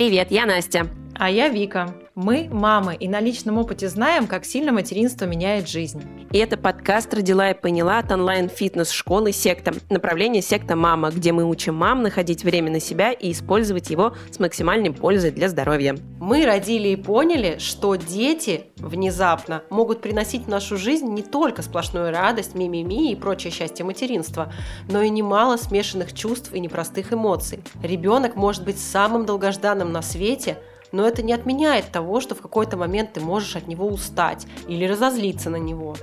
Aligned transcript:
Привет, 0.00 0.30
я 0.30 0.46
Настя. 0.46 0.86
А 1.14 1.28
я 1.28 1.50
Вика. 1.50 1.94
Мы 2.14 2.48
мамы 2.50 2.94
и 2.94 3.06
на 3.06 3.20
личном 3.20 3.58
опыте 3.58 3.86
знаем, 3.90 4.26
как 4.26 4.46
сильно 4.46 4.72
материнство 4.72 5.26
меняет 5.26 5.68
жизнь. 5.68 6.02
И 6.32 6.38
это 6.38 6.56
подкаст 6.56 7.12
«Родила 7.12 7.50
и 7.50 7.60
поняла» 7.60 7.98
от 7.98 8.12
онлайн-фитнес-школы 8.12 9.32
«Секта». 9.32 9.74
Направление 9.88 10.42
«Секта 10.42 10.76
Мама», 10.76 11.10
где 11.10 11.32
мы 11.32 11.42
учим 11.42 11.74
мам 11.74 12.04
находить 12.04 12.44
время 12.44 12.70
на 12.70 12.78
себя 12.78 13.10
и 13.10 13.32
использовать 13.32 13.90
его 13.90 14.14
с 14.30 14.38
максимальной 14.38 14.92
пользой 14.92 15.32
для 15.32 15.48
здоровья. 15.48 15.96
Мы 16.20 16.46
родили 16.46 16.86
и 16.90 16.94
поняли, 16.94 17.58
что 17.58 17.96
дети 17.96 18.66
внезапно 18.76 19.64
могут 19.70 20.02
приносить 20.02 20.44
в 20.44 20.48
нашу 20.48 20.76
жизнь 20.76 21.08
не 21.08 21.22
только 21.22 21.62
сплошную 21.62 22.12
радость, 22.12 22.54
мимими 22.54 23.10
и 23.10 23.16
прочее 23.16 23.52
счастье 23.52 23.84
материнства, 23.84 24.52
но 24.88 25.02
и 25.02 25.10
немало 25.10 25.56
смешанных 25.56 26.12
чувств 26.12 26.52
и 26.54 26.60
непростых 26.60 27.12
эмоций. 27.12 27.58
Ребенок 27.82 28.36
может 28.36 28.64
быть 28.64 28.78
самым 28.78 29.26
долгожданным 29.26 29.90
на 29.90 30.00
свете– 30.00 30.58
но 30.92 31.06
это 31.06 31.22
не 31.22 31.32
отменяет 31.32 31.90
того, 31.90 32.20
что 32.20 32.34
в 32.34 32.40
какой-то 32.40 32.76
момент 32.76 33.12
ты 33.14 33.20
можешь 33.20 33.56
от 33.56 33.68
него 33.68 33.86
устать 33.86 34.46
или 34.68 34.84
разозлиться 34.84 35.50
на 35.50 35.56
него. 35.56 35.96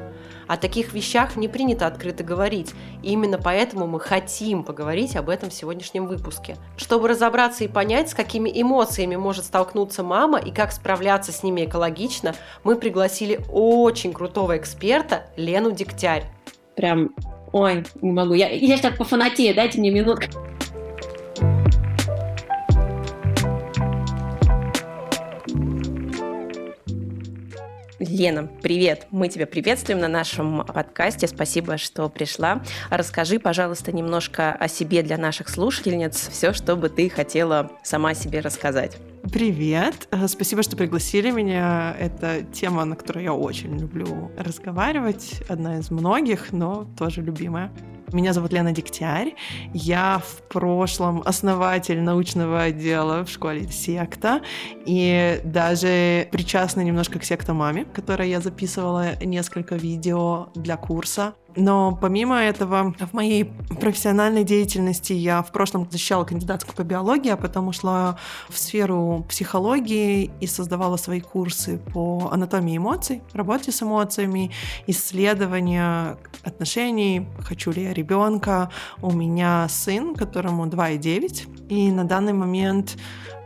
О 0.47 0.55
таких 0.55 0.93
вещах 0.93 1.35
не 1.35 1.47
принято 1.47 1.87
открыто 1.87 2.23
говорить, 2.23 2.73
и 3.03 3.11
именно 3.11 3.37
поэтому 3.37 3.85
мы 3.85 3.99
хотим 3.99 4.63
поговорить 4.63 5.15
об 5.15 5.29
этом 5.29 5.49
в 5.49 5.53
сегодняшнем 5.53 6.07
выпуске. 6.07 6.55
Чтобы 6.77 7.09
разобраться 7.09 7.65
и 7.65 7.67
понять, 7.67 8.09
с 8.09 8.13
какими 8.13 8.49
эмоциями 8.53 9.17
может 9.17 9.45
столкнуться 9.45 10.03
мама 10.03 10.39
и 10.39 10.51
как 10.51 10.71
справляться 10.71 11.31
с 11.31 11.43
ними 11.43 11.65
экологично, 11.65 12.33
мы 12.63 12.75
пригласили 12.75 13.41
очень 13.51 14.13
крутого 14.13 14.57
эксперта 14.57 15.27
Лену 15.35 15.71
Дегтярь. 15.71 16.23
Прям, 16.75 17.09
ой, 17.51 17.85
не 18.01 18.11
могу, 18.11 18.33
я, 18.33 18.49
я 18.49 18.77
сейчас 18.77 18.95
по 18.95 19.03
фанатею, 19.03 19.53
дайте 19.53 19.79
мне 19.79 19.91
минутку. 19.91 20.56
Лена, 28.17 28.49
привет! 28.63 29.05
Мы 29.11 29.29
тебя 29.29 29.45
приветствуем 29.45 29.99
на 29.99 30.07
нашем 30.07 30.65
подкасте. 30.65 31.27
Спасибо, 31.27 31.77
что 31.77 32.09
пришла. 32.09 32.63
Расскажи, 32.89 33.37
пожалуйста, 33.37 33.91
немножко 33.91 34.53
о 34.53 34.67
себе 34.67 35.03
для 35.03 35.19
наших 35.19 35.49
слушательниц, 35.49 36.29
все, 36.29 36.51
что 36.51 36.75
бы 36.75 36.89
ты 36.89 37.09
хотела 37.09 37.71
сама 37.83 38.15
себе 38.15 38.39
рассказать. 38.39 38.97
Привет! 39.31 40.07
Э, 40.09 40.27
спасибо, 40.27 40.63
что 40.63 40.75
пригласили 40.75 41.29
меня. 41.29 41.95
Это 41.99 42.41
тема, 42.51 42.85
на 42.85 42.95
которую 42.95 43.23
я 43.23 43.33
очень 43.33 43.77
люблю 43.77 44.31
разговаривать. 44.35 45.43
Одна 45.47 45.77
из 45.77 45.91
многих, 45.91 46.51
но 46.51 46.87
тоже 46.97 47.21
любимая. 47.21 47.71
Меня 48.13 48.31
зовут 48.31 48.53
Лена 48.53 48.71
Дегтярь. 48.71 49.35
Я 49.73 50.21
в 50.25 50.41
прошлом 50.47 51.21
основатель 51.25 52.01
научного 52.01 52.61
отдела 52.61 53.25
в 53.25 53.29
школе 53.29 53.67
«Секта» 53.67 54.41
и 54.85 55.41
даже 55.43 56.29
причастна 56.31 56.81
немножко 56.81 57.19
к 57.19 57.25
«Секта 57.25 57.53
маме», 57.53 57.83
которой 57.83 58.29
я 58.29 58.39
записывала 58.39 59.21
несколько 59.21 59.75
видео 59.75 60.47
для 60.55 60.77
курса. 60.77 61.33
Но 61.57 61.97
помимо 61.99 62.37
этого, 62.39 62.93
в 62.99 63.13
моей 63.13 63.45
профессиональной 63.81 64.43
деятельности 64.43 65.13
я 65.13 65.41
в 65.41 65.51
прошлом 65.51 65.87
защищала 65.89 66.23
кандидатскую 66.23 66.75
по 66.75 66.83
биологии, 66.83 67.31
а 67.31 67.37
потом 67.37 67.67
ушла 67.67 68.17
в 68.47 68.57
сферу 68.57 69.25
психологии 69.27 70.29
и 70.39 70.45
создавала 70.45 70.97
свои 70.97 71.19
курсы 71.19 71.79
по 71.93 72.29
анатомии 72.31 72.77
эмоций, 72.77 73.23
работе 73.33 73.71
с 73.71 73.81
эмоциями, 73.81 74.51
исследования 74.85 76.17
отношений, 76.43 77.27
хочу 77.39 77.71
ли 77.71 77.83
я 77.83 77.93
ребенка. 77.93 78.69
У 79.01 79.11
меня 79.11 79.67
сын, 79.67 80.13
которому 80.13 80.67
2,9, 80.67 81.67
и 81.69 81.91
на 81.91 82.03
данный 82.03 82.33
момент 82.33 82.97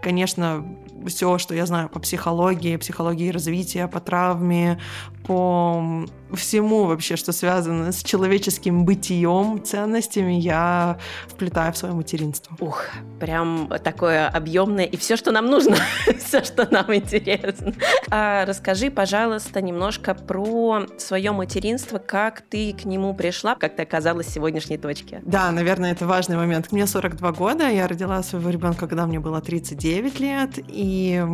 конечно, 0.02 0.66
все, 1.08 1.38
что 1.38 1.56
я 1.56 1.66
знаю 1.66 1.90
по 1.90 2.00
психологии, 2.00 2.76
психологии 2.78 3.30
развития, 3.30 3.88
по 3.88 4.00
травме, 4.00 4.80
по 5.26 6.06
всему 6.36 6.86
вообще, 6.86 7.16
что 7.16 7.32
связано 7.32 7.92
с 7.92 8.04
человеческим 8.04 8.86
бытием, 8.86 9.64
ценностями, 9.64 10.34
я 10.34 10.98
вплетаю 11.28 11.74
в 11.74 11.78
свое 11.78 11.94
материнство. 11.94 12.56
Ух, 12.60 12.86
прям 13.20 13.70
такое 13.84 14.28
объемное 14.28 14.86
и 14.86 14.98
все, 14.98 15.16
что 15.16 15.32
нам 15.32 15.48
нужно, 15.48 15.76
все, 16.20 16.44
что 16.44 16.68
нам 16.72 16.94
интересно. 16.94 17.74
А 18.10 18.46
расскажи, 18.46 18.90
пожалуйста, 18.90 19.62
немножко 19.62 20.14
про 20.14 20.86
свое 20.98 21.32
материнство, 21.32 21.98
как 21.98 22.42
ты 22.42 22.74
к 22.74 22.86
нему 22.86 23.14
пришла, 23.14 23.56
как 23.56 23.76
ты 23.76 23.84
оказалась 23.84 24.28
в 24.28 24.32
сегодняшней 24.32 24.78
точке. 24.78 25.22
Да, 25.26 25.52
наверное, 25.52 25.92
это 25.92 26.06
важный 26.08 26.38
момент. 26.38 26.72
Мне 26.72 26.88
42 26.88 27.32
года, 27.32 27.70
я 27.70 27.88
родила 27.88 28.22
своего 28.24 28.50
ребенка, 28.50 28.88
когда 28.88 29.06
мне 29.06 29.20
было 29.20 29.42
39 29.42 30.20
лет, 30.20 30.52
и 30.68 31.26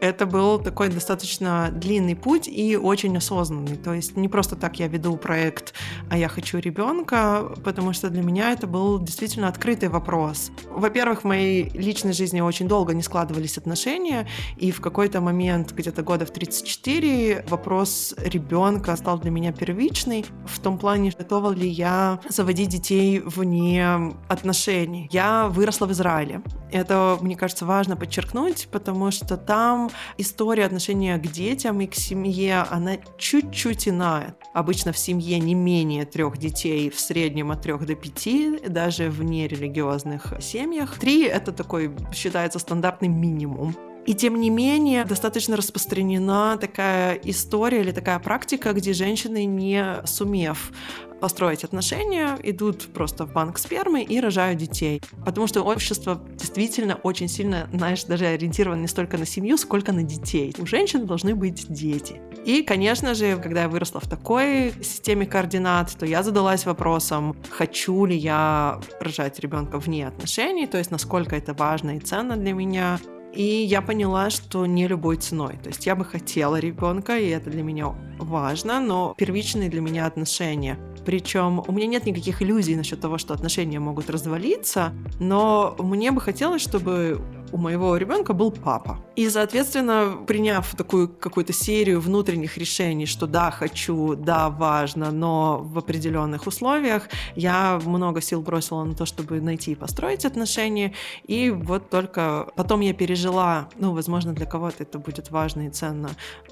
это 0.00 0.26
был 0.26 0.58
такой 0.58 0.88
достаточно 0.88 1.70
длинный 1.72 2.16
путь 2.16 2.48
и 2.48 2.76
очень 2.76 3.16
осознанный. 3.16 3.76
То 3.76 3.94
есть 3.94 4.16
не 4.16 4.28
просто 4.28 4.56
так 4.56 4.78
я 4.78 4.88
веду 4.88 5.16
проект, 5.16 5.74
а 6.10 6.18
я 6.18 6.28
хочу 6.28 6.58
ребенка, 6.58 7.52
потому 7.64 7.92
что 7.92 8.10
для 8.10 8.22
меня 8.22 8.52
это 8.52 8.66
был 8.66 8.98
действительно 8.98 9.48
открытый 9.48 9.88
вопрос. 9.88 10.50
Во-первых, 10.70 11.22
в 11.22 11.24
моей 11.24 11.70
личной 11.70 12.12
жизни 12.12 12.40
очень 12.40 12.68
долго 12.68 12.94
не 12.94 13.02
складывались 13.02 13.58
отношения, 13.58 14.26
и 14.56 14.70
в 14.70 14.80
какой-то 14.80 15.20
момент, 15.20 15.72
где-то 15.72 16.02
года 16.02 16.26
в 16.26 16.30
34, 16.30 17.46
вопрос 17.48 18.14
ребенка 18.18 18.96
стал 18.96 19.18
для 19.18 19.30
меня 19.30 19.52
первичный 19.52 20.24
в 20.46 20.58
том 20.60 20.78
плане, 20.78 21.12
готова 21.16 21.52
ли 21.52 21.68
я 21.68 22.20
заводить 22.28 22.68
детей 22.68 23.20
вне 23.20 24.14
отношений. 24.28 25.08
Я 25.12 25.48
выросла 25.48 25.86
в 25.86 25.92
Израиле. 25.92 26.42
Это, 26.76 27.18
мне 27.22 27.36
кажется, 27.36 27.64
важно 27.64 27.96
подчеркнуть, 27.96 28.68
потому 28.70 29.10
что 29.10 29.38
там 29.38 29.90
история 30.18 30.66
отношения 30.66 31.16
к 31.16 31.22
детям 31.22 31.80
и 31.80 31.86
к 31.86 31.94
семье, 31.94 32.66
она 32.70 32.98
чуть-чуть 33.16 33.88
иная. 33.88 34.36
Обычно 34.52 34.92
в 34.92 34.98
семье 34.98 35.38
не 35.38 35.54
менее 35.54 36.04
трех 36.04 36.36
детей, 36.36 36.90
в 36.90 37.00
среднем 37.00 37.50
от 37.50 37.62
трех 37.62 37.86
до 37.86 37.94
пяти, 37.94 38.58
даже 38.68 39.08
в 39.08 39.22
нерелигиозных 39.22 40.34
семьях. 40.40 40.98
Три— 40.98 41.24
это 41.24 41.50
такой, 41.52 41.90
считается, 42.12 42.58
стандартный 42.58 43.08
минимум. 43.08 43.74
И 44.06 44.14
тем 44.14 44.40
не 44.40 44.50
менее, 44.50 45.04
достаточно 45.04 45.56
распространена 45.56 46.56
такая 46.60 47.14
история 47.24 47.80
или 47.80 47.90
такая 47.90 48.18
практика, 48.20 48.72
где 48.72 48.92
женщины, 48.92 49.44
не 49.44 50.02
сумев 50.04 50.72
построить 51.20 51.64
отношения, 51.64 52.38
идут 52.42 52.88
просто 52.92 53.24
в 53.26 53.32
банк 53.32 53.58
спермы 53.58 54.02
и 54.02 54.20
рожают 54.20 54.58
детей. 54.58 55.02
Потому 55.24 55.46
что 55.46 55.62
общество 55.62 56.20
действительно 56.34 56.96
очень 57.02 57.28
сильно, 57.28 57.68
знаешь, 57.72 58.04
даже 58.04 58.26
ориентировано 58.26 58.82
не 58.82 58.86
столько 58.86 59.16
на 59.16 59.26
семью, 59.26 59.56
сколько 59.56 59.92
на 59.92 60.02
детей. 60.02 60.54
У 60.58 60.66
женщин 60.66 61.06
должны 61.06 61.34
быть 61.34 61.66
дети. 61.72 62.20
И, 62.44 62.62
конечно 62.62 63.14
же, 63.14 63.36
когда 63.38 63.62
я 63.62 63.68
выросла 63.68 64.00
в 64.00 64.08
такой 64.08 64.72
системе 64.82 65.26
координат, 65.26 65.96
то 65.98 66.06
я 66.06 66.22
задалась 66.22 66.64
вопросом, 66.66 67.34
хочу 67.50 68.04
ли 68.04 68.16
я 68.16 68.80
рожать 69.00 69.40
ребенка 69.40 69.78
вне 69.78 70.06
отношений, 70.06 70.66
то 70.66 70.78
есть 70.78 70.90
насколько 70.90 71.34
это 71.34 71.54
важно 71.54 71.96
и 71.96 72.00
ценно 72.00 72.36
для 72.36 72.52
меня, 72.52 73.00
и 73.36 73.64
я 73.64 73.82
поняла, 73.82 74.30
что 74.30 74.66
не 74.66 74.88
любой 74.88 75.16
ценой. 75.16 75.58
То 75.62 75.68
есть 75.68 75.86
я 75.86 75.94
бы 75.94 76.04
хотела 76.04 76.58
ребенка, 76.58 77.18
и 77.18 77.28
это 77.28 77.50
для 77.50 77.62
меня 77.62 77.94
важно, 78.18 78.80
но 78.80 79.14
первичные 79.16 79.68
для 79.68 79.80
меня 79.80 80.06
отношения. 80.06 80.78
Причем 81.04 81.62
у 81.66 81.72
меня 81.72 81.86
нет 81.86 82.06
никаких 82.06 82.42
иллюзий 82.42 82.74
насчет 82.74 83.00
того, 83.00 83.18
что 83.18 83.34
отношения 83.34 83.78
могут 83.78 84.10
развалиться, 84.10 84.92
но 85.20 85.76
мне 85.78 86.10
бы 86.10 86.20
хотелось, 86.20 86.62
чтобы 86.62 87.20
у 87.52 87.56
моего 87.56 87.96
ребенка 87.96 88.32
был 88.32 88.50
папа. 88.50 88.98
И, 89.16 89.30
соответственно, 89.30 90.18
приняв 90.26 90.74
такую 90.74 91.08
какую-то 91.08 91.52
серию 91.52 92.00
внутренних 92.00 92.58
решений, 92.58 93.06
что 93.06 93.26
да, 93.26 93.50
хочу, 93.50 94.14
да, 94.14 94.50
важно, 94.50 95.10
но 95.10 95.60
в 95.62 95.78
определенных 95.78 96.46
условиях, 96.46 97.08
я 97.34 97.80
много 97.84 98.20
сил 98.20 98.42
бросила 98.42 98.84
на 98.84 98.94
то, 98.94 99.06
чтобы 99.06 99.40
найти 99.40 99.72
и 99.72 99.74
построить 99.74 100.24
отношения. 100.24 100.92
И 101.26 101.50
вот 101.50 101.88
только 101.88 102.48
потом 102.56 102.80
я 102.80 102.92
пережила, 102.92 103.68
ну, 103.78 103.94
возможно, 103.94 104.32
для 104.34 104.46
кого-то 104.46 104.82
это 104.82 104.98
будет 104.98 105.30
важно 105.30 105.68
и 105.68 105.70
ценно. 105.70 106.10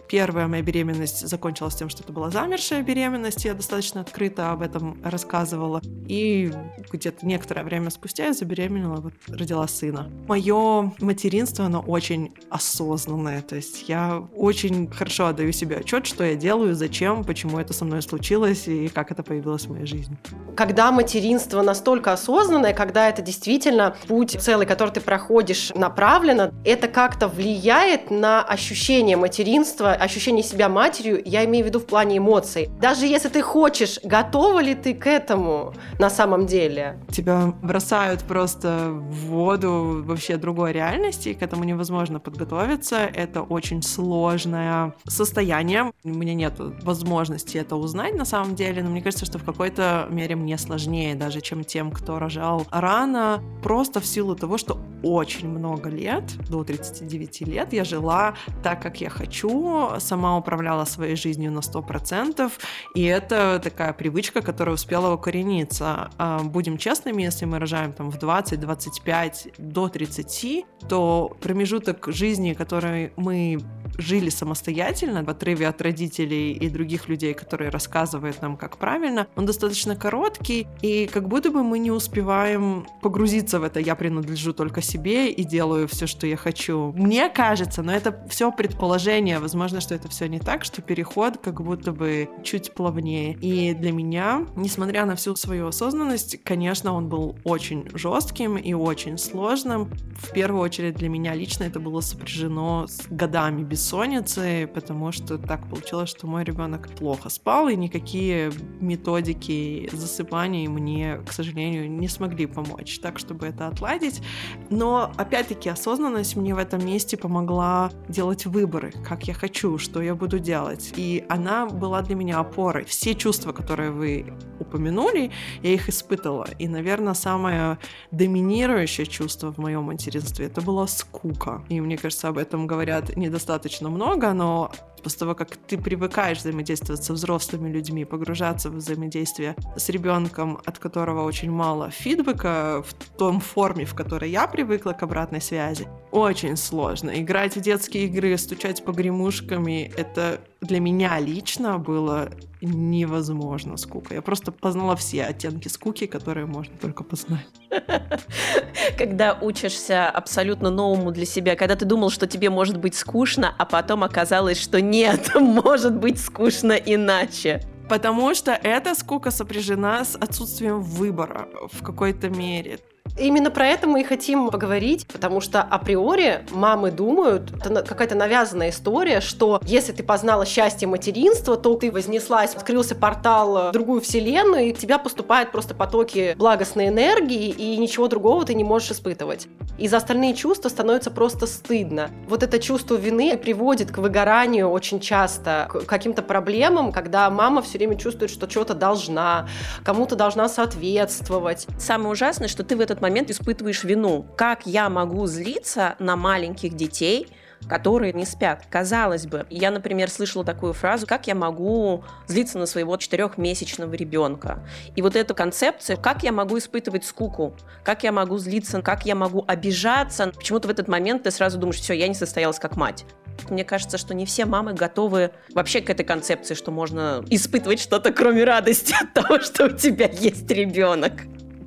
Первая 0.08 0.48
моя 0.48 0.62
беременность 0.62 1.26
закончилась 1.28 1.74
тем, 1.74 1.88
что 1.88 2.02
это 2.02 2.12
была 2.12 2.30
замершая 2.30 2.82
беременность, 2.82 3.44
я 3.44 3.54
достаточно 3.54 4.00
открыто 4.00 4.52
об 4.52 4.62
этом 4.62 5.02
рассказывала. 5.04 5.80
И 6.06 6.52
где-то 6.92 7.26
некоторое 7.26 7.64
время 7.64 7.90
спустя 7.90 8.26
я 8.26 8.32
забеременела, 8.32 8.96
вот 8.96 9.14
родила 9.28 9.66
сына. 9.68 10.10
Мое 10.28 10.93
материнство, 11.00 11.66
оно 11.66 11.80
очень 11.80 12.32
осознанное. 12.50 13.42
То 13.42 13.56
есть 13.56 13.88
я 13.88 14.22
очень 14.36 14.90
хорошо 14.90 15.26
отдаю 15.26 15.52
себе 15.52 15.76
отчет, 15.76 16.06
что 16.06 16.24
я 16.24 16.34
делаю, 16.34 16.74
зачем, 16.74 17.24
почему 17.24 17.58
это 17.58 17.72
со 17.72 17.84
мной 17.84 18.02
случилось 18.02 18.68
и 18.68 18.88
как 18.88 19.10
это 19.10 19.22
появилось 19.22 19.66
в 19.66 19.72
моей 19.72 19.86
жизни. 19.86 20.16
Когда 20.56 20.92
материнство 20.92 21.62
настолько 21.62 22.12
осознанное, 22.12 22.74
когда 22.74 23.08
это 23.08 23.22
действительно 23.22 23.96
путь 24.06 24.36
целый, 24.40 24.66
который 24.66 24.90
ты 24.90 25.00
проходишь 25.00 25.72
направленно, 25.74 26.52
это 26.64 26.88
как-то 26.88 27.28
влияет 27.28 28.10
на 28.10 28.42
ощущение 28.42 29.16
материнства, 29.16 29.92
ощущение 29.92 30.42
себя 30.42 30.68
матерью, 30.68 31.20
я 31.24 31.44
имею 31.44 31.64
в 31.64 31.68
виду 31.68 31.80
в 31.80 31.86
плане 31.86 32.18
эмоций. 32.18 32.68
Даже 32.80 33.06
если 33.06 33.28
ты 33.28 33.42
хочешь, 33.42 33.98
готов 34.04 34.44
готова 34.44 34.60
ли 34.60 34.74
ты 34.74 34.94
к 34.94 35.06
этому 35.06 35.72
на 35.98 36.10
самом 36.10 36.46
деле? 36.46 36.98
Тебя 37.10 37.52
бросают 37.62 38.22
просто 38.24 38.90
в 38.90 39.26
воду 39.28 40.02
вообще 40.04 40.36
другой 40.36 40.72
реальности, 40.74 41.30
и 41.30 41.34
к 41.34 41.42
этому 41.42 41.64
невозможно 41.64 42.20
подготовиться. 42.20 42.96
Это 42.96 43.42
очень 43.42 43.82
сложное 43.82 44.94
состояние. 45.06 45.92
У 46.04 46.08
меня 46.10 46.34
нет 46.34 46.54
возможности 46.82 47.58
это 47.58 47.76
узнать 47.76 48.14
на 48.14 48.24
самом 48.24 48.54
деле, 48.54 48.82
но 48.82 48.90
мне 48.90 49.00
кажется, 49.00 49.24
что 49.24 49.38
в 49.38 49.44
какой-то 49.44 50.06
мере 50.10 50.36
мне 50.36 50.58
сложнее 50.58 51.14
даже, 51.14 51.40
чем 51.40 51.64
тем, 51.64 51.90
кто 51.90 52.18
рожал 52.18 52.66
рано, 52.70 53.42
просто 53.62 54.00
в 54.00 54.06
силу 54.06 54.34
того, 54.34 54.58
что 54.58 54.78
очень 55.04 55.48
много 55.48 55.90
лет, 55.90 56.24
до 56.48 56.64
39 56.64 57.42
лет, 57.42 57.72
я 57.72 57.84
жила 57.84 58.34
так, 58.62 58.82
как 58.82 59.00
я 59.00 59.10
хочу, 59.10 59.90
сама 59.98 60.36
управляла 60.36 60.84
своей 60.86 61.16
жизнью 61.16 61.52
на 61.52 61.58
100%, 61.58 62.50
и 62.94 63.04
это 63.04 63.60
такая 63.62 63.92
привычка, 63.92 64.40
которая 64.40 64.74
успела 64.74 65.12
укорениться. 65.14 66.10
А, 66.18 66.40
будем 66.42 66.78
честными, 66.78 67.22
если 67.22 67.44
мы 67.44 67.58
рожаем 67.58 67.92
там 67.92 68.10
в 68.10 68.18
20, 68.18 68.60
25, 68.60 69.48
до 69.58 69.88
30, 69.88 70.63
то 70.88 71.36
промежуток 71.40 72.08
жизни, 72.08 72.52
который 72.52 73.12
мы 73.16 73.58
жили 73.98 74.28
самостоятельно, 74.28 75.22
в 75.22 75.30
отрыве 75.30 75.68
от 75.68 75.80
родителей 75.80 76.52
и 76.52 76.68
других 76.68 77.08
людей, 77.08 77.34
которые 77.34 77.70
рассказывают 77.70 78.42
нам, 78.42 78.56
как 78.56 78.78
правильно, 78.78 79.26
он 79.36 79.46
достаточно 79.46 79.96
короткий, 79.96 80.66
и 80.82 81.06
как 81.06 81.28
будто 81.28 81.50
бы 81.50 81.62
мы 81.62 81.78
не 81.78 81.90
успеваем 81.90 82.86
погрузиться 83.02 83.60
в 83.60 83.62
это 83.62 83.80
«я 83.80 83.94
принадлежу 83.94 84.52
только 84.52 84.82
себе 84.82 85.30
и 85.30 85.44
делаю 85.44 85.88
все, 85.88 86.06
что 86.06 86.26
я 86.26 86.36
хочу». 86.36 86.92
Мне 86.96 87.28
кажется, 87.28 87.82
но 87.82 87.92
это 87.92 88.24
все 88.28 88.50
предположение, 88.50 89.38
возможно, 89.38 89.80
что 89.80 89.94
это 89.94 90.08
все 90.08 90.26
не 90.26 90.40
так, 90.40 90.64
что 90.64 90.82
переход 90.82 91.38
как 91.38 91.60
будто 91.62 91.92
бы 91.92 92.28
чуть 92.42 92.72
плавнее. 92.72 93.34
И 93.40 93.74
для 93.74 93.92
меня, 93.92 94.46
несмотря 94.56 95.06
на 95.06 95.14
всю 95.16 95.36
свою 95.36 95.68
осознанность, 95.68 96.42
конечно, 96.42 96.94
он 96.94 97.08
был 97.08 97.36
очень 97.44 97.88
жестким 97.94 98.56
и 98.56 98.74
очень 98.74 99.18
сложным. 99.18 99.90
В 100.16 100.32
первую 100.54 100.66
очередь 100.66 100.94
для 100.94 101.08
меня 101.08 101.34
лично 101.34 101.64
это 101.64 101.80
было 101.80 102.00
сопряжено 102.00 102.86
с 102.86 103.08
годами 103.10 103.64
бессонницы, 103.64 104.70
потому 104.72 105.10
что 105.10 105.36
так 105.36 105.68
получилось, 105.68 106.10
что 106.10 106.28
мой 106.28 106.44
ребенок 106.44 106.90
плохо 106.90 107.28
спал, 107.28 107.68
и 107.68 107.74
никакие 107.74 108.52
методики 108.80 109.90
засыпания 109.92 110.68
мне, 110.68 111.16
к 111.26 111.32
сожалению, 111.32 111.90
не 111.90 112.06
смогли 112.06 112.46
помочь 112.46 113.00
так, 113.00 113.18
чтобы 113.18 113.46
это 113.46 113.66
отладить. 113.66 114.22
Но, 114.70 115.12
опять-таки, 115.16 115.68
осознанность 115.68 116.36
мне 116.36 116.54
в 116.54 116.58
этом 116.58 116.86
месте 116.86 117.16
помогла 117.16 117.90
делать 118.08 118.46
выборы, 118.46 118.92
как 119.04 119.24
я 119.24 119.34
хочу, 119.34 119.76
что 119.78 120.00
я 120.02 120.14
буду 120.14 120.38
делать. 120.38 120.92
И 120.96 121.24
она 121.28 121.66
была 121.66 122.02
для 122.02 122.14
меня 122.14 122.38
опорой. 122.38 122.84
Все 122.84 123.16
чувства, 123.16 123.50
которые 123.50 123.90
вы 123.90 124.32
упомянули, 124.60 125.32
я 125.64 125.74
их 125.74 125.88
испытывала. 125.88 126.46
И, 126.60 126.68
наверное, 126.68 127.14
самое 127.14 127.78
доминирующее 128.12 129.06
чувство 129.06 129.52
в 129.52 129.58
моем 129.58 129.82
материнстве 129.82 130.43
это 130.46 130.60
была 130.60 130.86
скука. 130.86 131.62
И 131.68 131.80
мне 131.80 131.96
кажется, 131.96 132.28
об 132.28 132.38
этом 132.38 132.66
говорят 132.66 133.16
недостаточно 133.16 133.54
достаточно 133.54 133.88
много, 133.90 134.32
но 134.32 134.70
после 135.02 135.18
того, 135.18 135.34
как 135.34 135.56
ты 135.56 135.78
привыкаешь 135.78 136.38
взаимодействовать 136.38 137.04
со 137.04 137.12
взрослыми 137.12 137.70
людьми, 137.70 138.04
погружаться 138.04 138.70
в 138.70 138.74
взаимодействие 138.74 139.54
с 139.76 139.88
ребенком, 139.90 140.58
от 140.64 140.78
которого 140.78 141.24
очень 141.24 141.50
мало 141.50 141.90
фидбэка 141.90 142.82
в 142.86 142.94
том 143.16 143.40
форме, 143.40 143.84
в 143.84 143.94
которой 143.94 144.30
я 144.30 144.46
привыкла 144.46 144.92
к 144.92 145.02
обратной 145.02 145.40
связи, 145.40 145.86
очень 146.10 146.56
сложно. 146.56 147.10
Играть 147.10 147.56
в 147.56 147.60
детские 147.60 148.06
игры, 148.06 148.36
стучать 148.38 148.84
по 148.84 148.92
гремушками, 148.92 149.92
это 149.96 150.40
для 150.60 150.80
меня 150.80 151.20
лично 151.20 151.78
было 151.78 152.30
невозможно 152.64 153.76
скука. 153.76 154.14
Я 154.14 154.22
просто 154.22 154.52
познала 154.52 154.96
все 154.96 155.24
оттенки 155.24 155.68
скуки, 155.68 156.06
которые 156.06 156.46
можно 156.46 156.74
только 156.80 157.04
познать. 157.04 157.46
Когда 158.98 159.38
учишься 159.40 160.08
абсолютно 160.10 160.70
новому 160.70 161.10
для 161.10 161.26
себя, 161.26 161.56
когда 161.56 161.76
ты 161.76 161.84
думал, 161.84 162.10
что 162.10 162.26
тебе 162.26 162.50
может 162.50 162.78
быть 162.78 162.94
скучно, 162.94 163.54
а 163.58 163.64
потом 163.64 164.04
оказалось, 164.04 164.60
что 164.60 164.80
нет, 164.80 165.34
может 165.40 165.94
быть 165.94 166.18
скучно 166.20 166.72
иначе. 166.72 167.62
Потому 167.88 168.34
что 168.34 168.52
эта 168.52 168.94
скука 168.94 169.30
сопряжена 169.30 170.04
с 170.04 170.16
отсутствием 170.16 170.80
выбора 170.80 171.48
в 171.70 171.82
какой-то 171.82 172.30
мере. 172.30 172.78
Именно 173.16 173.52
про 173.52 173.68
это 173.68 173.86
мы 173.86 174.00
и 174.00 174.04
хотим 174.04 174.50
поговорить, 174.50 175.06
потому 175.06 175.40
что 175.40 175.62
априори 175.62 176.44
мамы 176.50 176.90
думают, 176.90 177.52
это 177.64 177.82
какая-то 177.82 178.16
навязанная 178.16 178.70
история, 178.70 179.20
что 179.20 179.60
если 179.64 179.92
ты 179.92 180.02
познала 180.02 180.44
счастье 180.44 180.88
материнства, 180.88 181.56
то 181.56 181.74
ты 181.74 181.92
вознеслась, 181.92 182.56
открылся 182.56 182.96
портал 182.96 183.68
в 183.68 183.72
другую 183.72 184.00
вселенную, 184.00 184.64
и 184.64 184.72
в 184.72 184.78
тебя 184.78 184.98
поступают 184.98 185.52
просто 185.52 185.74
потоки 185.74 186.34
благостной 186.36 186.88
энергии, 186.88 187.50
и 187.50 187.76
ничего 187.76 188.08
другого 188.08 188.44
ты 188.44 188.54
не 188.54 188.64
можешь 188.64 188.90
испытывать. 188.90 189.46
И 189.78 189.86
за 189.86 189.98
остальные 189.98 190.34
чувства 190.34 190.68
становится 190.68 191.10
просто 191.12 191.46
стыдно. 191.46 192.10
Вот 192.28 192.42
это 192.42 192.58
чувство 192.58 192.96
вины 192.96 193.36
приводит 193.36 193.92
к 193.92 193.98
выгоранию 193.98 194.68
очень 194.68 194.98
часто, 194.98 195.68
к 195.70 195.84
каким-то 195.86 196.22
проблемам, 196.22 196.90
когда 196.90 197.30
мама 197.30 197.62
все 197.62 197.78
время 197.78 197.96
чувствует, 197.96 198.30
что 198.30 198.48
чего-то 198.48 198.74
должна, 198.74 199.48
кому-то 199.84 200.16
должна 200.16 200.48
соответствовать. 200.48 201.66
Самое 201.78 202.10
ужасное, 202.10 202.48
что 202.48 202.64
ты 202.64 202.76
в 202.76 202.80
этот 202.94 203.02
момент 203.02 203.30
испытываешь 203.30 203.84
вину. 203.84 204.26
Как 204.36 204.66
я 204.66 204.88
могу 204.88 205.26
злиться 205.26 205.96
на 205.98 206.16
маленьких 206.16 206.74
детей, 206.74 207.28
которые 207.68 208.12
не 208.12 208.24
спят. 208.26 208.64
Казалось 208.70 209.26
бы, 209.26 209.46
я, 209.50 209.70
например, 209.70 210.10
слышала 210.10 210.44
такую 210.44 210.72
фразу, 210.72 211.06
как 211.06 211.26
я 211.26 211.34
могу 211.34 212.04
злиться 212.26 212.58
на 212.58 212.66
своего 212.66 212.96
четырехмесячного 212.96 213.94
ребенка. 213.94 214.66
И 214.96 215.02
вот 215.02 215.16
эта 215.16 215.34
концепция, 215.34 215.96
как 215.96 216.22
я 216.22 216.32
могу 216.32 216.58
испытывать 216.58 217.04
скуку, 217.04 217.56
как 217.82 218.02
я 218.02 218.12
могу 218.12 218.38
злиться, 218.38 218.82
как 218.82 219.06
я 219.06 219.14
могу 219.14 219.44
обижаться. 219.46 220.32
Почему-то 220.36 220.68
в 220.68 220.70
этот 220.70 220.88
момент 220.88 221.22
ты 221.22 221.30
сразу 221.30 221.58
думаешь, 221.58 221.80
все, 221.80 221.94
я 221.94 222.08
не 222.08 222.14
состоялась 222.14 222.58
как 222.58 222.76
мать. 222.76 223.04
Мне 223.48 223.64
кажется, 223.64 223.98
что 223.98 224.14
не 224.14 224.26
все 224.26 224.44
мамы 224.44 224.74
готовы 224.74 225.30
вообще 225.54 225.80
к 225.80 225.90
этой 225.90 226.04
концепции, 226.04 226.54
что 226.54 226.70
можно 226.70 227.24
испытывать 227.30 227.80
что-то, 227.80 228.12
кроме 228.12 228.44
радости 228.44 228.94
от 229.00 229.12
того, 229.12 229.40
что 229.40 229.66
у 229.66 229.70
тебя 229.70 230.08
есть 230.08 230.50
ребенок. 230.50 231.12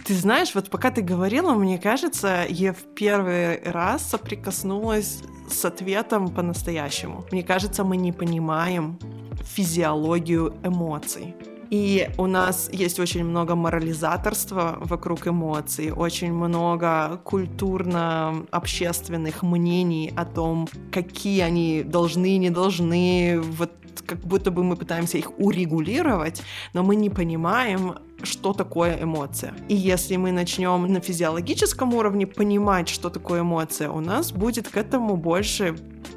Ты 0.07 0.13
знаешь, 0.13 0.55
вот 0.55 0.69
пока 0.69 0.89
ты 0.89 1.01
говорила, 1.01 1.53
мне 1.53 1.77
кажется, 1.77 2.45
я 2.47 2.71
в 2.71 2.81
первый 2.95 3.61
раз 3.63 4.09
соприкоснулась 4.09 5.19
с 5.49 5.65
ответом 5.65 6.29
по-настоящему. 6.29 7.25
Мне 7.29 7.43
кажется, 7.43 7.83
мы 7.83 7.97
не 7.97 8.13
понимаем 8.13 8.97
физиологию 9.43 10.53
эмоций. 10.63 11.35
И 11.69 12.09
у 12.17 12.25
нас 12.25 12.69
есть 12.71 13.01
очень 13.01 13.25
много 13.25 13.55
морализаторства 13.55 14.77
вокруг 14.79 15.27
эмоций, 15.27 15.91
очень 15.91 16.31
много 16.31 17.19
культурно-общественных 17.25 19.43
мнений 19.43 20.13
о 20.15 20.23
том, 20.23 20.69
какие 20.89 21.41
они 21.41 21.83
должны, 21.83 22.37
не 22.37 22.49
должны, 22.49 23.41
вот 23.41 23.73
как 24.01 24.19
будто 24.19 24.51
бы 24.51 24.63
мы 24.63 24.75
пытаемся 24.75 25.17
их 25.17 25.31
урегулировать, 25.39 26.43
но 26.73 26.83
мы 26.83 26.95
не 26.95 27.09
понимаем, 27.09 27.95
что 28.23 28.53
такое 28.53 29.01
эмоция. 29.01 29.53
И 29.69 29.75
если 29.75 30.17
мы 30.17 30.31
начнем 30.31 30.91
на 30.91 30.99
физиологическом 30.99 31.93
уровне 31.93 32.25
понимать, 32.25 32.89
что 32.89 33.09
такое 33.09 33.41
эмоция, 33.41 33.89
у 33.89 33.99
нас 33.99 34.31
будет 34.31 34.67
к 34.67 34.77
этому 34.77 35.17
больше 35.17 35.75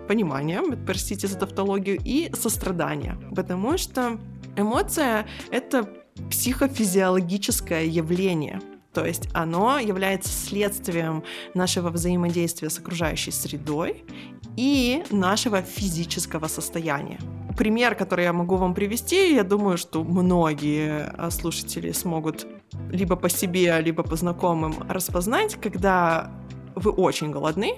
понимания, 0.09 0.63
простите 0.87 1.27
за 1.27 1.37
тавтологию, 1.37 1.99
и 2.05 2.31
сострадания. 2.35 3.19
Потому 3.35 3.79
что 3.79 4.19
эмоция— 4.57 5.27
это 5.51 5.89
психофизиологическое 6.31 7.85
явление. 7.85 8.61
То 8.93 9.05
есть 9.05 9.29
оно 9.33 9.79
является 9.79 10.31
следствием 10.31 11.23
нашего 11.55 11.91
взаимодействия 11.91 12.71
с 12.71 12.79
окружающей 12.79 13.31
средой 13.31 14.05
и 14.57 15.05
нашего 15.11 15.63
физического 15.63 16.49
состояния. 16.49 17.21
Пример, 17.57 17.95
который 17.95 18.25
я 18.25 18.33
могу 18.33 18.57
вам 18.57 18.75
привести, 18.75 19.35
я 19.35 19.45
думаю, 19.45 19.77
что 19.77 20.05
многие 20.05 21.13
а, 21.17 21.31
слушатели 21.31 21.93
смогут 21.93 22.47
либо 22.91 23.17
по 23.17 23.29
себе, 23.29 23.81
либо 23.81 24.03
по 24.03 24.17
знакомым 24.17 24.75
распознать, 24.89 25.57
когда 25.57 26.31
вы 26.75 26.91
очень 26.91 27.31
голодны, 27.31 27.75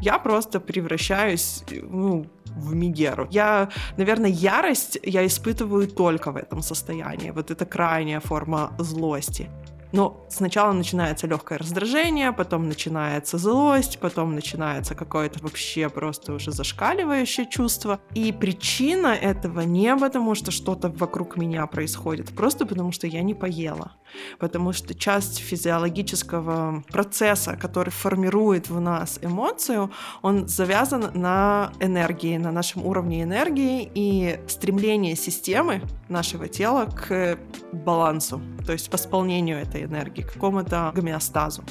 я 0.00 0.18
просто 0.18 0.60
превращаюсь 0.60 1.62
ну, 1.70 2.26
в 2.46 2.74
Мигеру. 2.74 3.26
Я, 3.30 3.70
наверное, 3.96 4.30
ярость 4.30 4.98
я 5.02 5.26
испытываю 5.26 5.88
только 5.88 6.30
в 6.30 6.36
этом 6.36 6.62
состоянии. 6.62 7.30
Вот 7.30 7.50
это 7.50 7.64
крайняя 7.64 8.20
форма 8.20 8.72
злости. 8.78 9.48
Но 9.94 10.26
сначала 10.28 10.72
начинается 10.72 11.28
легкое 11.28 11.56
раздражение, 11.56 12.32
потом 12.32 12.66
начинается 12.68 13.38
злость, 13.38 14.00
потом 14.00 14.34
начинается 14.34 14.96
какое-то 14.96 15.38
вообще 15.40 15.88
просто 15.88 16.32
уже 16.32 16.50
зашкаливающее 16.50 17.46
чувство. 17.48 18.00
И 18.12 18.32
причина 18.32 19.14
этого 19.14 19.60
не 19.60 19.96
потому, 19.96 20.34
что 20.34 20.50
что-то 20.50 20.88
вокруг 20.88 21.36
меня 21.36 21.64
происходит, 21.68 22.34
просто 22.34 22.66
потому 22.66 22.90
что 22.90 23.06
я 23.06 23.22
не 23.22 23.34
поела. 23.34 23.92
Потому 24.40 24.72
что 24.72 24.94
часть 24.94 25.38
физиологического 25.38 26.82
процесса, 26.88 27.56
который 27.56 27.90
формирует 27.90 28.70
в 28.70 28.80
нас 28.80 29.20
эмоцию, 29.22 29.92
он 30.22 30.48
завязан 30.48 31.10
на 31.14 31.72
энергии, 31.78 32.36
на 32.36 32.50
нашем 32.50 32.84
уровне 32.84 33.22
энергии 33.22 33.88
и 33.94 34.40
стремление 34.48 35.14
системы 35.14 35.82
нашего 36.08 36.48
тела 36.48 36.86
к 36.86 37.38
балансу, 37.72 38.40
то 38.66 38.72
есть 38.72 38.92
восполнению 38.92 39.58
этой 39.58 39.83
энергии, 39.84 40.22
к 40.22 40.32
какому-то 40.32 40.92
гомеостазу. 40.94 41.62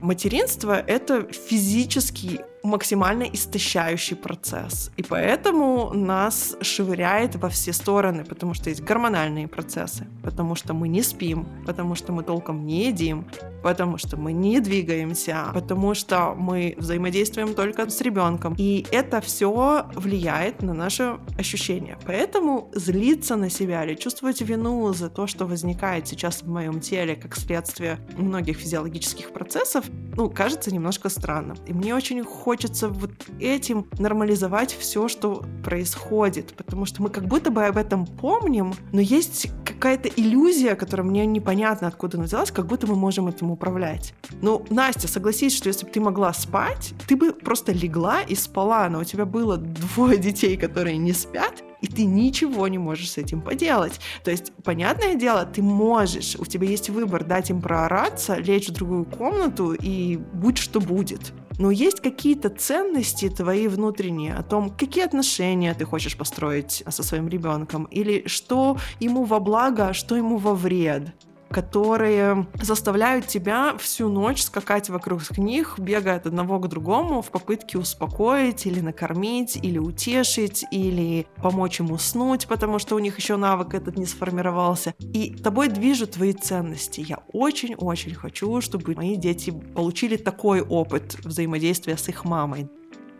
Материнство— 0.00 0.78
это 0.86 1.26
физический 1.32 2.40
максимально 2.62 3.24
истощающий 3.24 4.16
процесс. 4.16 4.90
И 4.96 5.02
поэтому 5.02 5.92
нас 5.94 6.56
швыряет 6.60 7.36
во 7.36 7.48
все 7.48 7.72
стороны, 7.72 8.24
потому 8.24 8.54
что 8.54 8.70
есть 8.70 8.82
гормональные 8.82 9.48
процессы, 9.48 10.06
потому 10.22 10.54
что 10.54 10.74
мы 10.74 10.88
не 10.88 11.02
спим, 11.02 11.46
потому 11.66 11.94
что 11.94 12.12
мы 12.12 12.22
толком 12.22 12.66
не 12.66 12.86
едим, 12.86 13.26
потому 13.62 13.98
что 13.98 14.16
мы 14.16 14.32
не 14.32 14.60
двигаемся, 14.60 15.50
потому 15.54 15.94
что 15.94 16.34
мы 16.36 16.74
взаимодействуем 16.78 17.54
только 17.54 17.88
с 17.88 18.00
ребенком. 18.00 18.54
И 18.58 18.86
это 18.90 19.20
все 19.20 19.86
влияет 19.94 20.62
на 20.62 20.74
наше 20.74 21.18
ощущение. 21.38 21.98
Поэтому 22.06 22.70
злиться 22.74 23.36
на 23.36 23.50
себя 23.50 23.84
или 23.84 23.94
чувствовать 23.94 24.40
вину 24.40 24.92
за 24.92 25.08
то, 25.08 25.26
что 25.26 25.46
возникает 25.46 26.08
сейчас 26.08 26.42
в 26.42 26.48
моем 26.48 26.80
теле 26.80 27.16
как 27.16 27.36
следствие 27.36 27.98
многих 28.16 28.58
физиологических 28.58 29.32
процессов, 29.32 29.84
ну, 30.16 30.28
кажется 30.30 30.72
немножко 30.72 31.08
странным. 31.08 31.56
И 31.66 31.72
мне 31.72 31.94
очень 31.94 32.22
хочется 32.24 32.49
хочется 32.50 32.88
вот 32.88 33.12
этим 33.38 33.86
нормализовать 34.00 34.72
все, 34.76 35.06
что 35.06 35.44
происходит, 35.62 36.52
потому 36.54 36.84
что 36.84 37.00
мы 37.00 37.08
как 37.08 37.28
будто 37.28 37.52
бы 37.52 37.64
об 37.64 37.76
этом 37.76 38.06
помним, 38.06 38.74
но 38.90 39.00
есть 39.00 39.52
какая-то 39.64 40.08
иллюзия, 40.08 40.74
которая 40.74 41.06
мне 41.06 41.26
непонятно 41.26 41.86
откуда 41.86 42.16
она 42.16 42.26
взялась, 42.26 42.50
как 42.50 42.66
будто 42.66 42.88
мы 42.88 42.96
можем 42.96 43.28
этим 43.28 43.52
управлять. 43.52 44.14
Ну, 44.42 44.66
Настя, 44.68 45.06
согласись, 45.06 45.56
что 45.56 45.68
если 45.68 45.86
бы 45.86 45.92
ты 45.92 46.00
могла 46.00 46.32
спать, 46.32 46.92
ты 47.06 47.14
бы 47.14 47.32
просто 47.32 47.70
легла 47.70 48.22
и 48.22 48.34
спала, 48.34 48.88
но 48.88 48.98
у 48.98 49.04
тебя 49.04 49.26
было 49.26 49.56
двое 49.56 50.18
детей, 50.18 50.56
которые 50.56 50.96
не 50.96 51.12
спят, 51.12 51.62
и 51.80 51.86
ты 51.86 52.04
ничего 52.04 52.68
не 52.68 52.78
можешь 52.78 53.10
с 53.10 53.18
этим 53.18 53.40
поделать. 53.40 54.00
То 54.24 54.30
есть, 54.30 54.52
понятное 54.64 55.14
дело, 55.14 55.44
ты 55.44 55.62
можешь, 55.62 56.36
у 56.38 56.44
тебя 56.44 56.66
есть 56.66 56.90
выбор 56.90 57.24
дать 57.24 57.50
им 57.50 57.60
проораться, 57.60 58.36
лечь 58.36 58.68
в 58.68 58.72
другую 58.72 59.04
комнату 59.04 59.72
и 59.72 60.16
будь 60.16 60.58
что 60.58 60.80
будет 60.80 61.32
но 61.60 61.70
есть 61.70 62.00
какие-то 62.00 62.48
ценности 62.48 63.28
твои 63.28 63.68
внутренние 63.68 64.34
о 64.34 64.42
том, 64.42 64.70
какие 64.70 65.04
отношения 65.04 65.74
ты 65.74 65.84
хочешь 65.84 66.16
построить 66.16 66.82
со 66.88 67.02
своим 67.02 67.28
ребенком, 67.28 67.84
или 67.84 68.26
что 68.26 68.78
ему 68.98 69.24
во 69.24 69.40
благо, 69.40 69.88
а 69.88 69.92
что 69.92 70.16
ему 70.16 70.38
во 70.38 70.54
вред 70.54 71.12
которые 71.50 72.46
заставляют 72.60 73.26
тебя 73.26 73.76
всю 73.78 74.08
ночь 74.08 74.42
скакать 74.42 74.88
вокруг 74.88 75.36
них, 75.36 75.78
бегая 75.78 76.16
от 76.16 76.26
одного 76.26 76.58
к 76.58 76.68
другому 76.68 77.22
в 77.22 77.30
попытке 77.30 77.78
успокоить 77.78 78.66
или 78.66 78.80
накормить, 78.80 79.56
или 79.56 79.78
утешить, 79.78 80.64
или 80.70 81.26
помочь 81.36 81.80
им 81.80 81.92
уснуть, 81.92 82.46
потому 82.46 82.78
что 82.78 82.94
у 82.94 82.98
них 82.98 83.18
еще 83.18 83.36
навык 83.36 83.74
этот 83.74 83.98
не 83.98 84.06
сформировался. 84.06 84.94
И 84.98 85.34
тобой 85.34 85.68
движут 85.68 86.12
твои 86.12 86.32
ценности. 86.32 87.00
Я 87.00 87.20
очень-очень 87.32 88.14
хочу, 88.14 88.60
чтобы 88.60 88.94
мои 88.94 89.16
дети 89.16 89.50
получили 89.50 90.16
такой 90.16 90.60
опыт 90.60 91.16
взаимодействия 91.24 91.96
с 91.96 92.08
их 92.08 92.24
мамой 92.24 92.68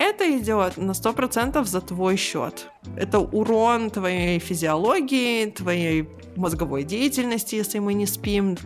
это 0.01 0.39
идет 0.39 0.79
на 0.79 0.93
100% 0.93 1.65
за 1.65 1.81
твой 1.81 2.17
счет. 2.17 2.71
Это 2.97 3.19
урон 3.19 3.91
твоей 3.91 4.39
физиологии, 4.39 5.51
твоей 5.51 6.09
мозговой 6.37 6.85
деятельности, 6.85 7.55
если 7.55 7.81
мы 7.81 7.95
не 7.95 8.07
спим. 8.07 8.57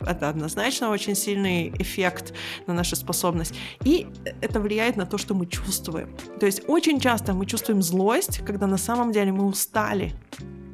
Это 0.00 0.28
однозначно 0.28 0.90
очень 0.90 1.14
сильный 1.14 1.72
эффект 1.78 2.34
на 2.66 2.74
нашу 2.74 2.96
способность. 2.96 3.54
И 3.84 4.06
это 4.42 4.60
влияет 4.60 4.96
на 4.96 5.06
то, 5.06 5.16
что 5.16 5.34
мы 5.34 5.46
чувствуем. 5.46 6.08
То 6.40 6.46
есть 6.46 6.62
очень 6.68 7.00
часто 7.00 7.32
мы 7.32 7.46
чувствуем 7.46 7.80
злость, 7.80 8.40
когда 8.44 8.66
на 8.66 8.76
самом 8.76 9.12
деле 9.12 9.32
мы 9.32 9.46
устали. 9.46 10.12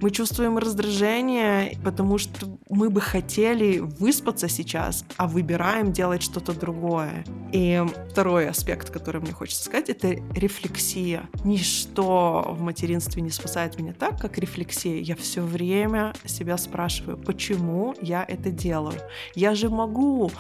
Мы 0.00 0.11
чувствуем 0.11 0.57
раздражение, 0.57 1.76
потому 1.85 2.16
что 2.16 2.59
мы 2.71 2.88
бы 2.88 3.02
хотели 3.02 3.80
выспаться 3.80 4.49
сейчас, 4.49 5.04
а 5.19 5.26
выбираем 5.26 5.92
делать 5.92 6.23
что-то 6.23 6.59
другое. 6.59 7.25
И 7.52 7.85
второй 8.11 8.49
аспект, 8.49 8.90
который 8.90 9.21
мне 9.21 9.33
хочется 9.33 9.64
сказать, 9.64 9.90
это 9.90 10.09
рефлексия. 10.35 11.28
Ничто 11.45 12.54
в 12.57 12.62
материнстве 12.62 13.21
не 13.21 13.30
спасает 13.30 13.78
меня 13.78 13.92
так, 13.92 14.19
как 14.19 14.38
рефлексия. 14.38 15.00
Я 15.00 15.16
все 15.16 15.42
время 15.42 16.14
себя 16.25 16.57
спрашиваю, 16.57 17.19
почему 17.19 17.95
я 18.00 18.25
это 18.26 18.50
делаю. 18.50 18.99
Я 19.35 19.54
же 19.54 19.69
могу 19.69 20.30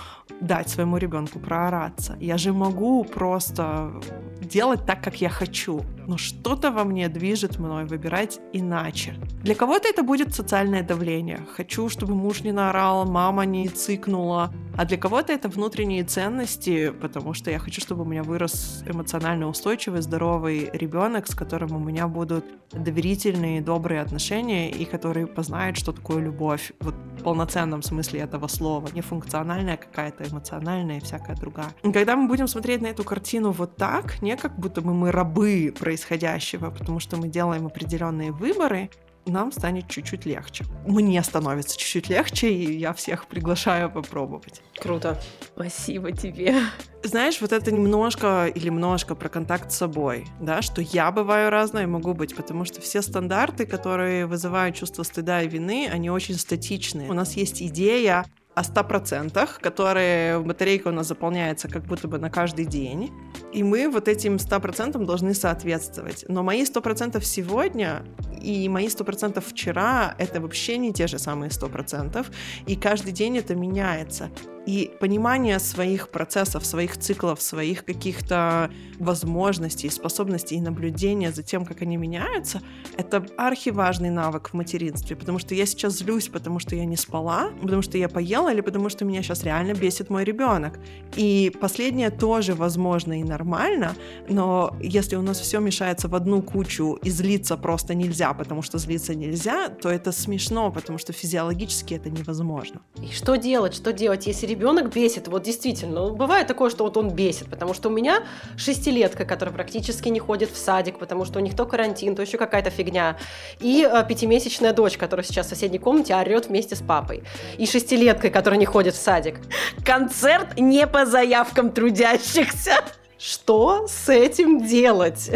дать 0.40 0.70
своему 0.70 0.96
ребенку 0.96 1.38
проораться. 1.38 2.16
Я 2.20 2.38
же 2.38 2.52
могу 2.52 3.04
просто 3.04 3.92
делать 4.40 4.86
так, 4.86 5.02
как 5.02 5.20
я 5.20 5.28
хочу. 5.28 5.82
Но 6.06 6.16
что-то 6.16 6.70
во 6.70 6.84
мне 6.84 7.08
движет 7.08 7.58
мной 7.58 7.84
выбирать 7.84 8.40
иначе. 8.52 9.14
Для 9.50 9.56
кого-то 9.56 9.88
это 9.88 10.04
будет 10.04 10.32
социальное 10.32 10.84
давление. 10.84 11.40
Хочу, 11.56 11.88
чтобы 11.88 12.14
муж 12.14 12.42
не 12.42 12.52
наорал, 12.52 13.04
мама 13.04 13.44
не 13.44 13.66
цикнула. 13.68 14.52
А 14.76 14.84
для 14.84 14.96
кого-то 14.96 15.32
это 15.32 15.48
внутренние 15.48 16.04
ценности, 16.04 16.90
потому 16.90 17.34
что 17.34 17.50
я 17.50 17.58
хочу, 17.58 17.80
чтобы 17.80 18.02
у 18.02 18.04
меня 18.04 18.22
вырос 18.22 18.84
эмоционально 18.86 19.48
устойчивый, 19.48 20.02
здоровый 20.02 20.70
ребенок, 20.72 21.26
с 21.26 21.34
которым 21.34 21.72
у 21.74 21.80
меня 21.80 22.06
будут 22.06 22.44
доверительные, 22.70 23.60
добрые 23.60 24.02
отношения, 24.02 24.70
и 24.70 24.84
который 24.84 25.26
познает, 25.26 25.76
что 25.76 25.90
такое 25.90 26.20
любовь. 26.20 26.70
Вот 26.78 26.94
в 27.18 27.24
полноценном 27.24 27.82
смысле 27.82 28.20
этого 28.20 28.46
слова. 28.46 28.88
Не 28.94 29.00
функциональная 29.00 29.76
какая-то, 29.76 30.28
эмоциональная 30.28 30.98
и 30.98 31.00
всякая 31.00 31.34
другая. 31.34 31.74
И 31.82 31.90
когда 31.90 32.14
мы 32.14 32.28
будем 32.28 32.46
смотреть 32.46 32.82
на 32.82 32.86
эту 32.86 33.02
картину 33.02 33.50
вот 33.50 33.74
так, 33.74 34.22
не 34.22 34.36
как 34.36 34.56
будто 34.60 34.80
бы 34.80 34.94
мы 34.94 35.10
рабы 35.10 35.74
происходящего, 35.76 36.70
потому 36.70 37.00
что 37.00 37.16
мы 37.16 37.26
делаем 37.26 37.66
определенные 37.66 38.30
выборы, 38.30 38.90
нам 39.30 39.52
станет 39.52 39.88
чуть-чуть 39.88 40.26
легче. 40.26 40.64
Мне 40.86 41.22
становится 41.22 41.78
чуть-чуть 41.78 42.08
легче, 42.08 42.52
и 42.52 42.78
я 42.78 42.92
всех 42.92 43.26
приглашаю 43.26 43.90
попробовать. 43.90 44.62
Круто. 44.78 45.20
Спасибо 45.54 46.12
тебе. 46.12 46.54
Знаешь, 47.02 47.40
вот 47.40 47.52
это 47.52 47.72
немножко 47.72 48.46
или 48.46 48.66
немножко 48.66 49.14
про 49.14 49.28
контакт 49.28 49.72
с 49.72 49.76
собой, 49.76 50.26
да, 50.40 50.62
что 50.62 50.82
я 50.82 51.10
бываю 51.10 51.50
разной, 51.50 51.86
могу 51.86 52.12
быть, 52.12 52.36
потому 52.36 52.64
что 52.64 52.80
все 52.80 53.00
стандарты, 53.00 53.66
которые 53.66 54.26
вызывают 54.26 54.76
чувство 54.76 55.02
стыда 55.02 55.42
и 55.42 55.48
вины, 55.48 55.88
они 55.90 56.10
очень 56.10 56.34
статичные. 56.34 57.08
У 57.08 57.14
нас 57.14 57.34
есть 57.36 57.62
идея 57.62 58.26
о 58.54 58.62
100%, 58.62 59.48
которые 59.60 60.40
батарейка 60.40 60.88
у 60.88 60.92
нас 60.92 61.06
заполняется 61.06 61.68
как 61.68 61.84
будто 61.84 62.08
бы 62.08 62.18
на 62.18 62.30
каждый 62.30 62.64
день. 62.64 63.10
И 63.52 63.62
мы 63.62 63.88
вот 63.88 64.08
этим 64.08 64.36
100% 64.36 65.04
должны 65.04 65.34
соответствовать. 65.34 66.24
Но 66.28 66.42
мои 66.42 66.64
100% 66.64 67.22
сегодня 67.22 68.02
и 68.40 68.68
мои 68.68 68.88
100% 68.88 69.40
вчера— 69.40 70.14
это 70.18 70.40
вообще 70.40 70.78
не 70.78 70.92
те 70.92 71.06
же 71.06 71.18
самые 71.18 71.50
100%. 71.50 72.26
И 72.66 72.76
каждый 72.76 73.12
день 73.12 73.38
это 73.38 73.54
меняется. 73.54 74.30
И 74.66 74.90
понимание 75.00 75.58
своих 75.58 76.10
процессов, 76.10 76.66
своих 76.66 76.98
циклов, 76.98 77.40
своих 77.40 77.84
каких-то 77.84 78.70
возможностей, 78.98 79.88
способностей 79.88 80.56
и 80.56 80.60
наблюдения 80.60 81.32
за 81.32 81.42
тем, 81.42 81.64
как 81.64 81.82
они 81.82 81.96
меняются, 81.96 82.60
это 82.96 83.26
архиважный 83.36 84.10
навык 84.10 84.50
в 84.50 84.54
материнстве, 84.54 85.16
потому 85.16 85.38
что 85.38 85.54
я 85.54 85.66
сейчас 85.66 85.98
злюсь, 85.98 86.28
потому 86.28 86.58
что 86.58 86.76
я 86.76 86.84
не 86.84 86.96
спала, 86.96 87.50
потому 87.62 87.82
что 87.82 87.96
я 87.98 88.08
поела 88.08 88.52
или 88.52 88.60
потому 88.60 88.90
что 88.90 89.04
меня 89.04 89.22
сейчас 89.22 89.44
реально 89.44 89.72
бесит 89.72 90.10
мой 90.10 90.24
ребенок. 90.24 90.78
И 91.16 91.50
последнее 91.60 92.10
тоже 92.10 92.54
возможно 92.54 93.18
и 93.18 93.24
нормально, 93.24 93.94
но 94.28 94.76
если 94.80 95.16
у 95.16 95.22
нас 95.22 95.40
все 95.40 95.60
мешается 95.60 96.08
в 96.08 96.14
одну 96.14 96.42
кучу 96.42 96.98
и 97.02 97.10
злиться 97.10 97.56
просто 97.56 97.94
нельзя, 97.94 98.34
потому 98.34 98.62
что 98.62 98.78
злиться 98.78 99.14
нельзя, 99.14 99.68
то 99.68 99.88
это 99.88 100.12
смешно, 100.12 100.70
потому 100.70 100.98
что 100.98 101.12
физиологически 101.12 101.94
это 101.94 102.10
невозможно. 102.10 102.80
И 103.02 103.12
что 103.12 103.36
делать? 103.36 103.74
Что 103.74 103.92
делать, 103.92 104.26
если 104.26 104.49
ребенок 104.50 104.92
бесит, 104.92 105.28
вот 105.28 105.42
действительно, 105.42 106.08
ну, 106.08 106.14
бывает 106.14 106.46
такое, 106.46 106.68
что 106.70 106.84
вот 106.84 106.96
он 106.96 107.10
бесит, 107.10 107.48
потому 107.48 107.72
что 107.72 107.88
у 107.88 107.92
меня 107.92 108.24
шестилетка, 108.56 109.24
которая 109.24 109.54
практически 109.54 110.08
не 110.08 110.18
ходит 110.18 110.50
в 110.50 110.58
садик, 110.58 110.98
потому 110.98 111.24
что 111.24 111.38
у 111.38 111.42
них 111.42 111.56
то 111.56 111.64
карантин, 111.64 112.14
то 112.14 112.22
еще 112.22 112.36
какая-то 112.36 112.70
фигня, 112.70 113.16
и 113.60 113.88
э, 113.90 114.04
пятимесячная 114.06 114.72
дочь, 114.72 114.98
которая 114.98 115.24
сейчас 115.24 115.46
в 115.46 115.48
соседней 115.50 115.78
комнате 115.78 116.14
орет 116.14 116.48
вместе 116.48 116.76
с 116.76 116.82
папой, 116.82 117.22
и 117.56 117.66
шестилеткой, 117.66 118.30
которая 118.30 118.58
не 118.58 118.66
ходит 118.66 118.94
в 118.94 118.98
садик. 118.98 119.36
Концерт 119.84 120.58
не 120.58 120.86
по 120.86 121.06
заявкам 121.06 121.70
трудящихся. 121.70 122.72
Что 123.20 123.86
с 123.86 124.08
этим 124.08 124.66
делать? 124.66 125.30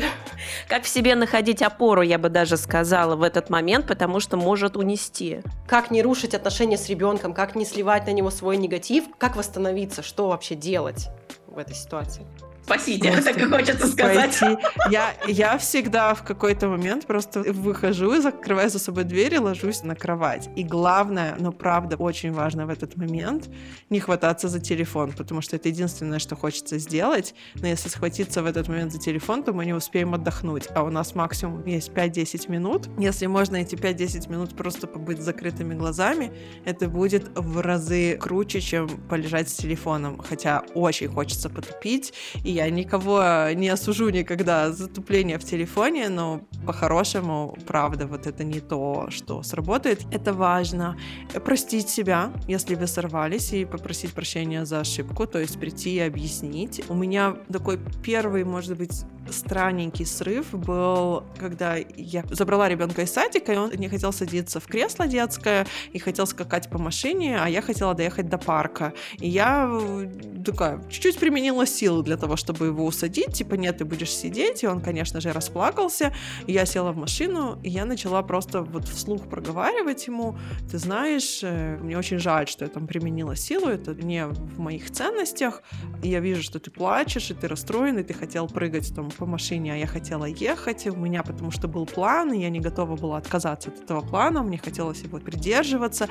Как 0.71 0.85
в 0.85 0.89
себе 0.89 1.15
находить 1.15 1.61
опору, 1.61 2.01
я 2.01 2.17
бы 2.17 2.31
даже 2.31 2.57
сказала, 2.57 3.15
в 3.15 3.23
этот 3.23 3.51
момент, 3.51 3.87
потому 3.87 4.21
что 4.21 4.39
может 4.39 4.79
унести. 4.79 5.43
Как 5.69 5.91
не 5.91 6.01
рушить 6.01 6.33
отношения 6.33 6.79
с 6.79 6.89
ребенком, 6.89 7.35
как 7.35 7.55
не 7.55 7.67
сливать 7.67 8.07
на 8.07 8.13
него 8.13 8.31
свой 8.31 8.57
негатив, 8.57 9.05
как 9.19 9.37
восстановиться, 9.37 10.03
что 10.03 10.29
вообще 10.29 10.55
делать 10.55 11.09
в 11.47 11.59
этой 11.59 11.75
ситуации? 11.75 12.25
Спасите, 12.65 13.21
так 13.21 13.37
и 13.37 13.45
хочется 13.45 13.87
сказать. 13.87 14.39
Пойти. 14.41 14.59
Я, 14.91 15.15
я 15.27 15.59
всегда 15.59 16.15
в 16.15 16.23
какой-то 16.23 16.69
момент 16.69 17.07
просто 17.07 17.41
выхожу 17.41 18.15
и 18.15 18.21
закрываю 18.21 18.71
за 18.71 18.79
собой 18.79 19.05
дверь 19.05 19.35
и 19.35 19.39
ложусь 19.39 19.83
на 19.83 19.95
кровать. 19.95 20.49
И 20.57 20.65
главное, 20.65 21.37
но 21.39 21.53
правда 21.53 21.97
очень 21.97 22.33
важно 22.33 22.65
в 22.65 22.71
этот 22.71 22.97
момент, 22.97 23.51
не 23.91 24.01
хвататься 24.01 24.49
за 24.49 24.61
телефон, 24.61 25.13
потому 25.13 25.43
что 25.43 25.57
это 25.57 25.69
единственное, 25.69 26.19
что 26.19 26.37
хочется 26.37 26.79
сделать. 26.79 27.35
Но 27.55 27.67
если 27.67 27.91
схватиться 27.91 28.43
в 28.43 28.47
этот 28.47 28.69
момент 28.69 28.93
за 28.93 28.99
телефон, 28.99 29.43
то 29.43 29.53
мы 29.53 29.67
не 29.67 29.75
успеем 29.75 30.15
отдохнуть. 30.15 30.65
А 30.75 30.85
у 30.85 30.91
нас 30.91 31.15
максимум 31.15 31.67
есть 31.67 31.91
5-10 31.91 32.51
минут. 32.51 32.89
Если 32.99 33.27
можно 33.27 33.57
эти 33.57 33.75
5-10 33.75 34.31
минут 34.31 34.57
просто 34.57 34.87
побыть 34.87 35.21
с 35.21 35.25
закрытыми 35.25 35.75
глазами, 35.75 36.33
это 36.65 36.89
будет 36.89 37.31
в 37.35 37.61
разы 37.61 38.17
круче, 38.17 38.63
чем 38.63 38.89
полежать 38.89 39.51
с 39.51 39.55
телефоном. 39.55 40.19
Хотя 40.19 40.63
очень 40.75 41.09
хочется 41.09 41.51
потупить, 41.51 42.15
и 42.43 42.54
я 42.55 42.71
никого 42.71 43.51
не 43.55 43.69
осужу 43.69 44.09
никогда 44.11 44.71
за 44.71 44.89
тупление 44.89 45.39
в 45.39 45.45
телефоне, 45.45 46.09
но 46.09 46.41
по-хорошему, 46.65 47.57
правда, 47.67 48.07
вот 48.07 48.27
это 48.27 48.45
не 48.45 48.61
то, 48.61 49.07
что 49.11 49.43
сработает. 49.43 50.03
Это 50.13 50.33
важно. 50.33 50.97
Простить 51.45 51.89
себя, 51.89 52.33
если 52.49 52.77
вы 52.77 52.87
сорвались, 52.87 53.53
и 53.53 53.65
попросить 53.65 54.13
прощения 54.13 54.65
за 54.65 54.81
ошибку, 54.81 55.27
то 55.27 55.39
есть 55.39 55.59
прийти 55.59 55.97
и 55.97 55.99
объяснить. 55.99 56.83
У 56.89 56.95
меня 56.95 57.37
такой 57.51 57.79
первый, 58.03 58.45
может 58.45 58.77
быть, 58.79 59.05
странненький 59.31 60.07
срыв 60.07 60.53
был, 60.53 61.25
когда 61.39 61.77
я 61.97 62.25
забрала 62.31 62.69
ребенка 62.69 63.03
из 63.03 63.13
садика, 63.13 63.53
и 63.53 63.57
он 63.57 63.71
не 63.73 63.89
хотел 63.89 64.13
садиться 64.13 64.61
в 64.61 64.67
кресло 64.67 65.07
детское, 65.07 65.67
и 65.93 65.99
хотел 65.99 66.27
скакать 66.27 66.71
по 66.71 66.79
машине, 66.79 67.39
а 67.41 67.49
я 67.49 67.63
хотела 67.63 67.95
доехать 67.95 68.29
до 68.29 68.39
парка. 68.39 68.93
И 69.19 69.29
я 69.29 69.69
э, 69.71 70.43
такая, 70.45 70.83
чуть-чуть 70.91 71.19
применила 71.19 71.67
силы 71.67 72.03
для 72.03 72.17
того, 72.17 72.37
чтобы 72.45 72.67
его 72.67 72.85
усадить, 72.85 73.33
типа, 73.33 73.55
нет, 73.55 73.79
ты 73.79 73.85
будешь 73.87 74.11
сидеть, 74.11 74.63
и 74.63 74.67
он, 74.67 74.83
конечно 74.83 75.21
же, 75.21 75.33
расплакался. 75.33 76.13
И 76.47 76.53
я 76.53 76.67
села 76.67 76.93
в 76.93 76.97
машину, 76.97 77.59
и 77.63 77.71
я 77.71 77.87
начала 77.87 78.23
просто 78.23 78.61
вот 78.63 78.87
вслух 78.87 79.29
проговаривать 79.29 80.07
ему, 80.07 80.37
ты 80.71 80.79
знаешь, 80.79 81.41
э, 81.43 81.79
мне 81.81 81.97
очень 81.97 82.19
жаль, 82.19 82.47
что 82.47 82.65
я 82.65 82.71
там 82.71 82.87
применила 82.87 83.35
силу, 83.35 83.69
это 83.69 83.95
не 83.95 84.27
в 84.27 84.59
моих 84.59 84.91
ценностях, 84.91 85.63
и 86.03 86.09
я 86.09 86.21
вижу, 86.21 86.43
что 86.43 86.59
ты 86.59 86.71
плачешь, 86.71 87.31
и 87.31 87.35
ты 87.35 87.49
расстроен, 87.49 87.99
и 87.99 88.03
ты 88.03 88.13
хотел 88.13 88.47
прыгать 88.47 88.95
там 88.95 89.11
по 89.11 89.25
машине, 89.25 89.73
а 89.73 89.77
я 89.77 89.87
хотела 89.87 90.27
ехать, 90.27 90.87
у 90.87 90.97
меня 90.97 91.23
потому 91.23 91.51
что 91.51 91.67
был 91.67 91.87
план, 91.87 92.33
и 92.33 92.41
я 92.41 92.51
не 92.51 92.61
готова 92.61 92.97
была 92.97 93.17
отказаться 93.17 93.71
от 93.71 93.81
этого 93.81 94.03
плана, 94.03 94.43
мне 94.43 94.59
хотелось 94.59 95.03
его 95.03 95.19
придерживаться. 95.19 96.09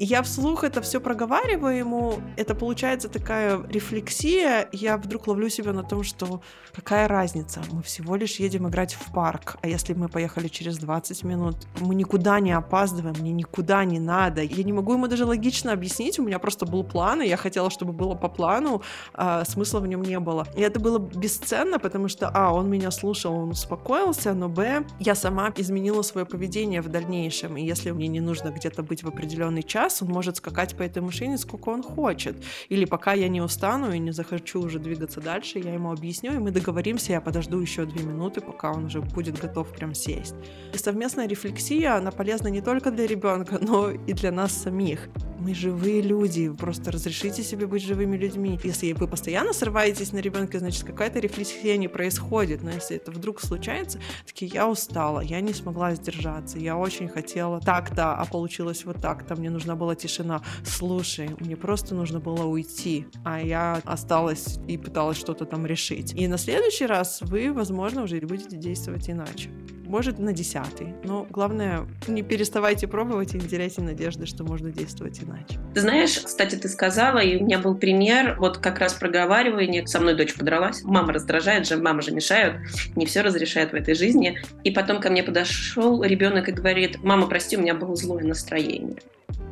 И 0.00 0.04
я 0.04 0.22
вслух 0.22 0.64
это 0.64 0.80
все 0.80 1.00
проговариваю 1.00 1.78
ему, 1.78 2.14
это 2.36 2.54
получается 2.54 3.08
такая 3.08 3.62
рефлексия, 3.68 4.68
я 4.72 4.96
вдруг 4.96 5.28
ловлю 5.28 5.48
себя 5.48 5.67
на 5.72 5.82
том, 5.82 6.02
что 6.02 6.40
какая 6.72 7.08
разница, 7.08 7.60
мы 7.72 7.82
всего 7.82 8.16
лишь 8.16 8.40
едем 8.40 8.68
играть 8.68 8.94
в 8.94 9.12
парк, 9.12 9.56
а 9.62 9.68
если 9.68 9.94
мы 9.94 10.08
поехали 10.08 10.48
через 10.48 10.78
20 10.78 11.24
минут, 11.24 11.56
мы 11.80 11.94
никуда 11.94 12.40
не 12.40 12.52
опаздываем, 12.52 13.16
мне 13.18 13.32
никуда 13.32 13.84
не 13.84 13.98
надо, 13.98 14.42
я 14.42 14.62
не 14.62 14.72
могу 14.72 14.92
ему 14.92 15.08
даже 15.08 15.24
логично 15.24 15.72
объяснить, 15.72 16.18
у 16.18 16.22
меня 16.22 16.38
просто 16.38 16.66
был 16.66 16.84
план, 16.84 17.22
и 17.22 17.28
я 17.28 17.36
хотела, 17.36 17.70
чтобы 17.70 17.92
было 17.92 18.14
по 18.14 18.28
плану, 18.28 18.82
а 19.14 19.44
смысла 19.44 19.80
в 19.80 19.86
нем 19.86 20.02
не 20.02 20.18
было. 20.20 20.46
И 20.56 20.60
это 20.60 20.80
было 20.80 20.98
бесценно, 20.98 21.78
потому 21.78 22.08
что, 22.08 22.28
а, 22.28 22.52
он 22.52 22.70
меня 22.70 22.90
слушал, 22.90 23.34
он 23.34 23.50
успокоился, 23.50 24.34
но, 24.34 24.48
б, 24.48 24.84
я 25.00 25.14
сама 25.14 25.52
изменила 25.56 26.02
свое 26.02 26.26
поведение 26.26 26.82
в 26.82 26.88
дальнейшем, 26.88 27.56
и 27.56 27.62
если 27.62 27.90
мне 27.90 28.08
не 28.08 28.20
нужно 28.20 28.50
где-то 28.50 28.82
быть 28.82 29.02
в 29.02 29.08
определенный 29.08 29.62
час, 29.62 30.02
он 30.02 30.08
может 30.08 30.36
скакать 30.36 30.76
по 30.76 30.82
этой 30.82 31.02
машине 31.02 31.38
сколько 31.38 31.70
он 31.70 31.82
хочет. 31.82 32.36
Или 32.68 32.84
пока 32.84 33.12
я 33.14 33.28
не 33.28 33.40
устану 33.40 33.92
и 33.92 33.98
не 33.98 34.12
захочу 34.12 34.60
уже 34.60 34.78
двигаться 34.78 35.20
дальше, 35.20 35.57
я 35.58 35.74
ему 35.74 35.92
объясню, 35.92 36.34
и 36.34 36.38
мы 36.38 36.50
договоримся, 36.50 37.12
я 37.12 37.20
подожду 37.20 37.60
еще 37.60 37.84
две 37.84 38.04
минуты, 38.04 38.40
пока 38.40 38.72
он 38.72 38.86
уже 38.86 39.00
будет 39.00 39.38
готов 39.38 39.72
прям 39.72 39.94
сесть. 39.94 40.34
И 40.72 40.78
совместная 40.78 41.28
рефлексия, 41.28 41.96
она 41.96 42.10
полезна 42.10 42.48
не 42.48 42.60
только 42.60 42.90
для 42.90 43.06
ребенка, 43.06 43.58
но 43.60 43.90
и 43.90 44.12
для 44.12 44.32
нас 44.32 44.52
самих. 44.52 45.08
Мы 45.38 45.54
живые 45.54 46.02
люди, 46.02 46.50
просто 46.50 46.90
разрешите 46.90 47.44
себе 47.44 47.66
быть 47.66 47.82
живыми 47.82 48.16
людьми. 48.16 48.58
Если 48.64 48.92
вы 48.92 49.06
постоянно 49.06 49.52
срываетесь 49.52 50.12
на 50.12 50.18
ребенка, 50.18 50.58
значит, 50.58 50.84
какая-то 50.84 51.20
рефлексия 51.20 51.76
не 51.76 51.86
происходит. 51.86 52.62
Но 52.62 52.70
если 52.70 52.96
это 52.96 53.12
вдруг 53.12 53.40
случается, 53.40 54.00
такие, 54.26 54.50
я 54.52 54.68
устала, 54.68 55.20
я 55.20 55.40
не 55.40 55.54
смогла 55.54 55.94
сдержаться, 55.94 56.58
я 56.58 56.76
очень 56.76 57.08
хотела 57.08 57.60
так-то, 57.60 58.14
а 58.14 58.24
получилось 58.24 58.84
вот 58.84 59.00
так-то, 59.00 59.36
мне 59.36 59.48
нужна 59.48 59.76
была 59.76 59.94
тишина. 59.94 60.42
Слушай, 60.64 61.30
мне 61.38 61.56
просто 61.56 61.94
нужно 61.94 62.18
было 62.18 62.44
уйти, 62.44 63.06
а 63.24 63.40
я 63.40 63.80
осталась 63.84 64.58
и 64.66 64.76
пыталась 64.76 65.18
что-то 65.18 65.46
там 65.48 65.66
решить. 65.66 66.14
И 66.14 66.28
на 66.28 66.38
следующий 66.38 66.86
раз 66.86 67.20
вы, 67.22 67.52
возможно, 67.52 68.02
уже 68.02 68.20
будете 68.20 68.56
действовать 68.56 69.08
иначе 69.10 69.50
может 69.88 70.18
на 70.18 70.32
десятый. 70.32 70.94
Но 71.02 71.26
главное, 71.30 71.86
не 72.06 72.22
переставайте 72.22 72.86
пробовать 72.86 73.34
и 73.34 73.38
не 73.38 73.48
теряйте 73.48 73.80
надежды, 73.80 74.26
что 74.26 74.44
можно 74.44 74.70
действовать 74.70 75.20
иначе. 75.22 75.58
Ты 75.74 75.80
знаешь, 75.80 76.18
кстати, 76.18 76.56
ты 76.56 76.68
сказала, 76.68 77.18
и 77.18 77.40
у 77.40 77.44
меня 77.44 77.58
был 77.58 77.74
пример, 77.74 78.36
вот 78.38 78.58
как 78.58 78.78
раз 78.78 78.94
проговаривание, 78.94 79.86
со 79.86 79.98
мной 79.98 80.14
дочь 80.14 80.34
подралась, 80.34 80.82
мама 80.84 81.12
раздражает 81.12 81.66
же, 81.66 81.76
мама 81.76 82.02
же 82.02 82.12
мешают, 82.12 82.56
не 82.94 83.06
все 83.06 83.22
разрешает 83.22 83.72
в 83.72 83.74
этой 83.74 83.94
жизни. 83.94 84.38
И 84.62 84.70
потом 84.70 85.00
ко 85.00 85.10
мне 85.10 85.22
подошел 85.22 86.02
ребенок 86.04 86.48
и 86.48 86.52
говорит, 86.52 87.02
мама, 87.02 87.26
прости, 87.26 87.56
у 87.56 87.60
меня 87.60 87.74
было 87.74 87.96
злое 87.96 88.24
настроение. 88.24 88.96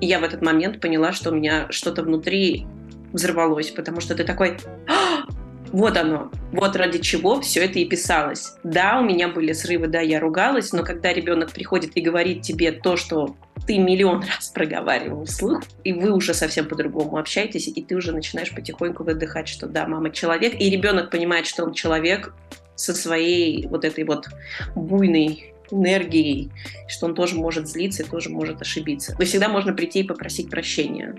И 0.00 0.06
я 0.06 0.18
в 0.20 0.24
этот 0.24 0.42
момент 0.42 0.80
поняла, 0.80 1.12
что 1.12 1.30
у 1.30 1.34
меня 1.34 1.66
что-то 1.70 2.02
внутри 2.02 2.66
взорвалось, 3.12 3.70
потому 3.70 4.00
что 4.00 4.14
ты 4.14 4.24
такой, 4.24 4.58
«А, 4.86 4.95
вот 5.72 5.96
оно, 5.96 6.30
вот 6.52 6.76
ради 6.76 6.98
чего 6.98 7.40
все 7.40 7.64
это 7.64 7.78
и 7.78 7.84
писалось. 7.84 8.54
Да, 8.64 9.00
у 9.00 9.04
меня 9.04 9.28
были 9.28 9.52
срывы, 9.52 9.88
да, 9.88 10.00
я 10.00 10.20
ругалась, 10.20 10.72
но 10.72 10.82
когда 10.82 11.12
ребенок 11.12 11.52
приходит 11.52 11.96
и 11.96 12.00
говорит 12.00 12.42
тебе 12.42 12.72
то, 12.72 12.96
что 12.96 13.36
ты 13.66 13.78
миллион 13.78 14.20
раз 14.36 14.48
проговаривал 14.48 15.24
вслух, 15.24 15.62
и 15.84 15.92
вы 15.92 16.12
уже 16.12 16.34
совсем 16.34 16.68
по-другому 16.68 17.18
общаетесь, 17.18 17.68
и 17.68 17.82
ты 17.82 17.94
уже 17.94 18.12
начинаешь 18.12 18.54
потихоньку 18.54 19.04
выдыхать, 19.04 19.48
что 19.48 19.66
да, 19.66 19.86
мама 19.86 20.10
человек, 20.10 20.54
и 20.58 20.70
ребенок 20.70 21.10
понимает, 21.10 21.46
что 21.46 21.64
он 21.64 21.72
человек 21.72 22.32
со 22.74 22.94
своей 22.94 23.66
вот 23.66 23.84
этой 23.84 24.04
вот 24.04 24.26
буйной 24.74 25.54
энергией, 25.70 26.50
что 26.86 27.06
он 27.06 27.14
тоже 27.14 27.36
может 27.36 27.66
злиться 27.68 28.02
и 28.02 28.06
тоже 28.06 28.30
может 28.30 28.60
ошибиться. 28.60 29.16
Но 29.18 29.24
всегда 29.24 29.48
можно 29.48 29.72
прийти 29.72 30.00
и 30.00 30.04
попросить 30.04 30.50
прощения. 30.50 31.16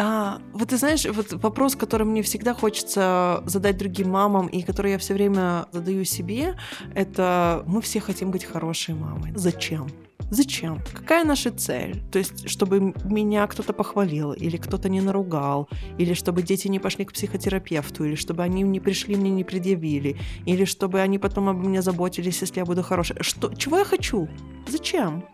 Да, 0.00 0.40
вот 0.54 0.70
ты 0.70 0.78
знаешь, 0.78 1.04
вот 1.04 1.32
вопрос, 1.42 1.76
который 1.76 2.06
мне 2.06 2.22
всегда 2.22 2.54
хочется 2.54 3.42
задать 3.44 3.76
другим 3.76 4.08
мамам, 4.08 4.46
и 4.46 4.62
который 4.62 4.92
я 4.92 4.98
все 4.98 5.12
время 5.12 5.66
задаю 5.72 6.04
себе, 6.04 6.56
это 6.94 7.62
мы 7.66 7.82
все 7.82 8.00
хотим 8.00 8.30
быть 8.30 8.46
хорошей 8.46 8.94
мамой. 8.94 9.32
Зачем? 9.34 9.88
Зачем? 10.30 10.80
Какая 10.94 11.24
наша 11.24 11.50
цель? 11.50 12.02
То 12.10 12.18
есть, 12.18 12.48
чтобы 12.48 12.94
меня 13.04 13.46
кто-то 13.46 13.74
похвалил, 13.74 14.32
или 14.32 14.56
кто-то 14.56 14.88
не 14.88 15.02
наругал, 15.02 15.68
или 15.98 16.14
чтобы 16.14 16.42
дети 16.42 16.68
не 16.68 16.78
пошли 16.78 17.04
к 17.04 17.12
психотерапевту, 17.12 18.04
или 18.04 18.14
чтобы 18.14 18.42
они 18.42 18.62
не 18.62 18.80
пришли, 18.80 19.16
мне 19.16 19.30
не 19.30 19.44
предъявили, 19.44 20.16
или 20.46 20.64
чтобы 20.64 21.02
они 21.02 21.18
потом 21.18 21.50
обо 21.50 21.68
мне 21.68 21.82
заботились, 21.82 22.40
если 22.40 22.60
я 22.60 22.64
буду 22.64 22.82
хорошей. 22.82 23.16
Что, 23.20 23.54
чего 23.54 23.78
я 23.78 23.84
хочу? 23.84 24.28
Зачем? 24.66 25.24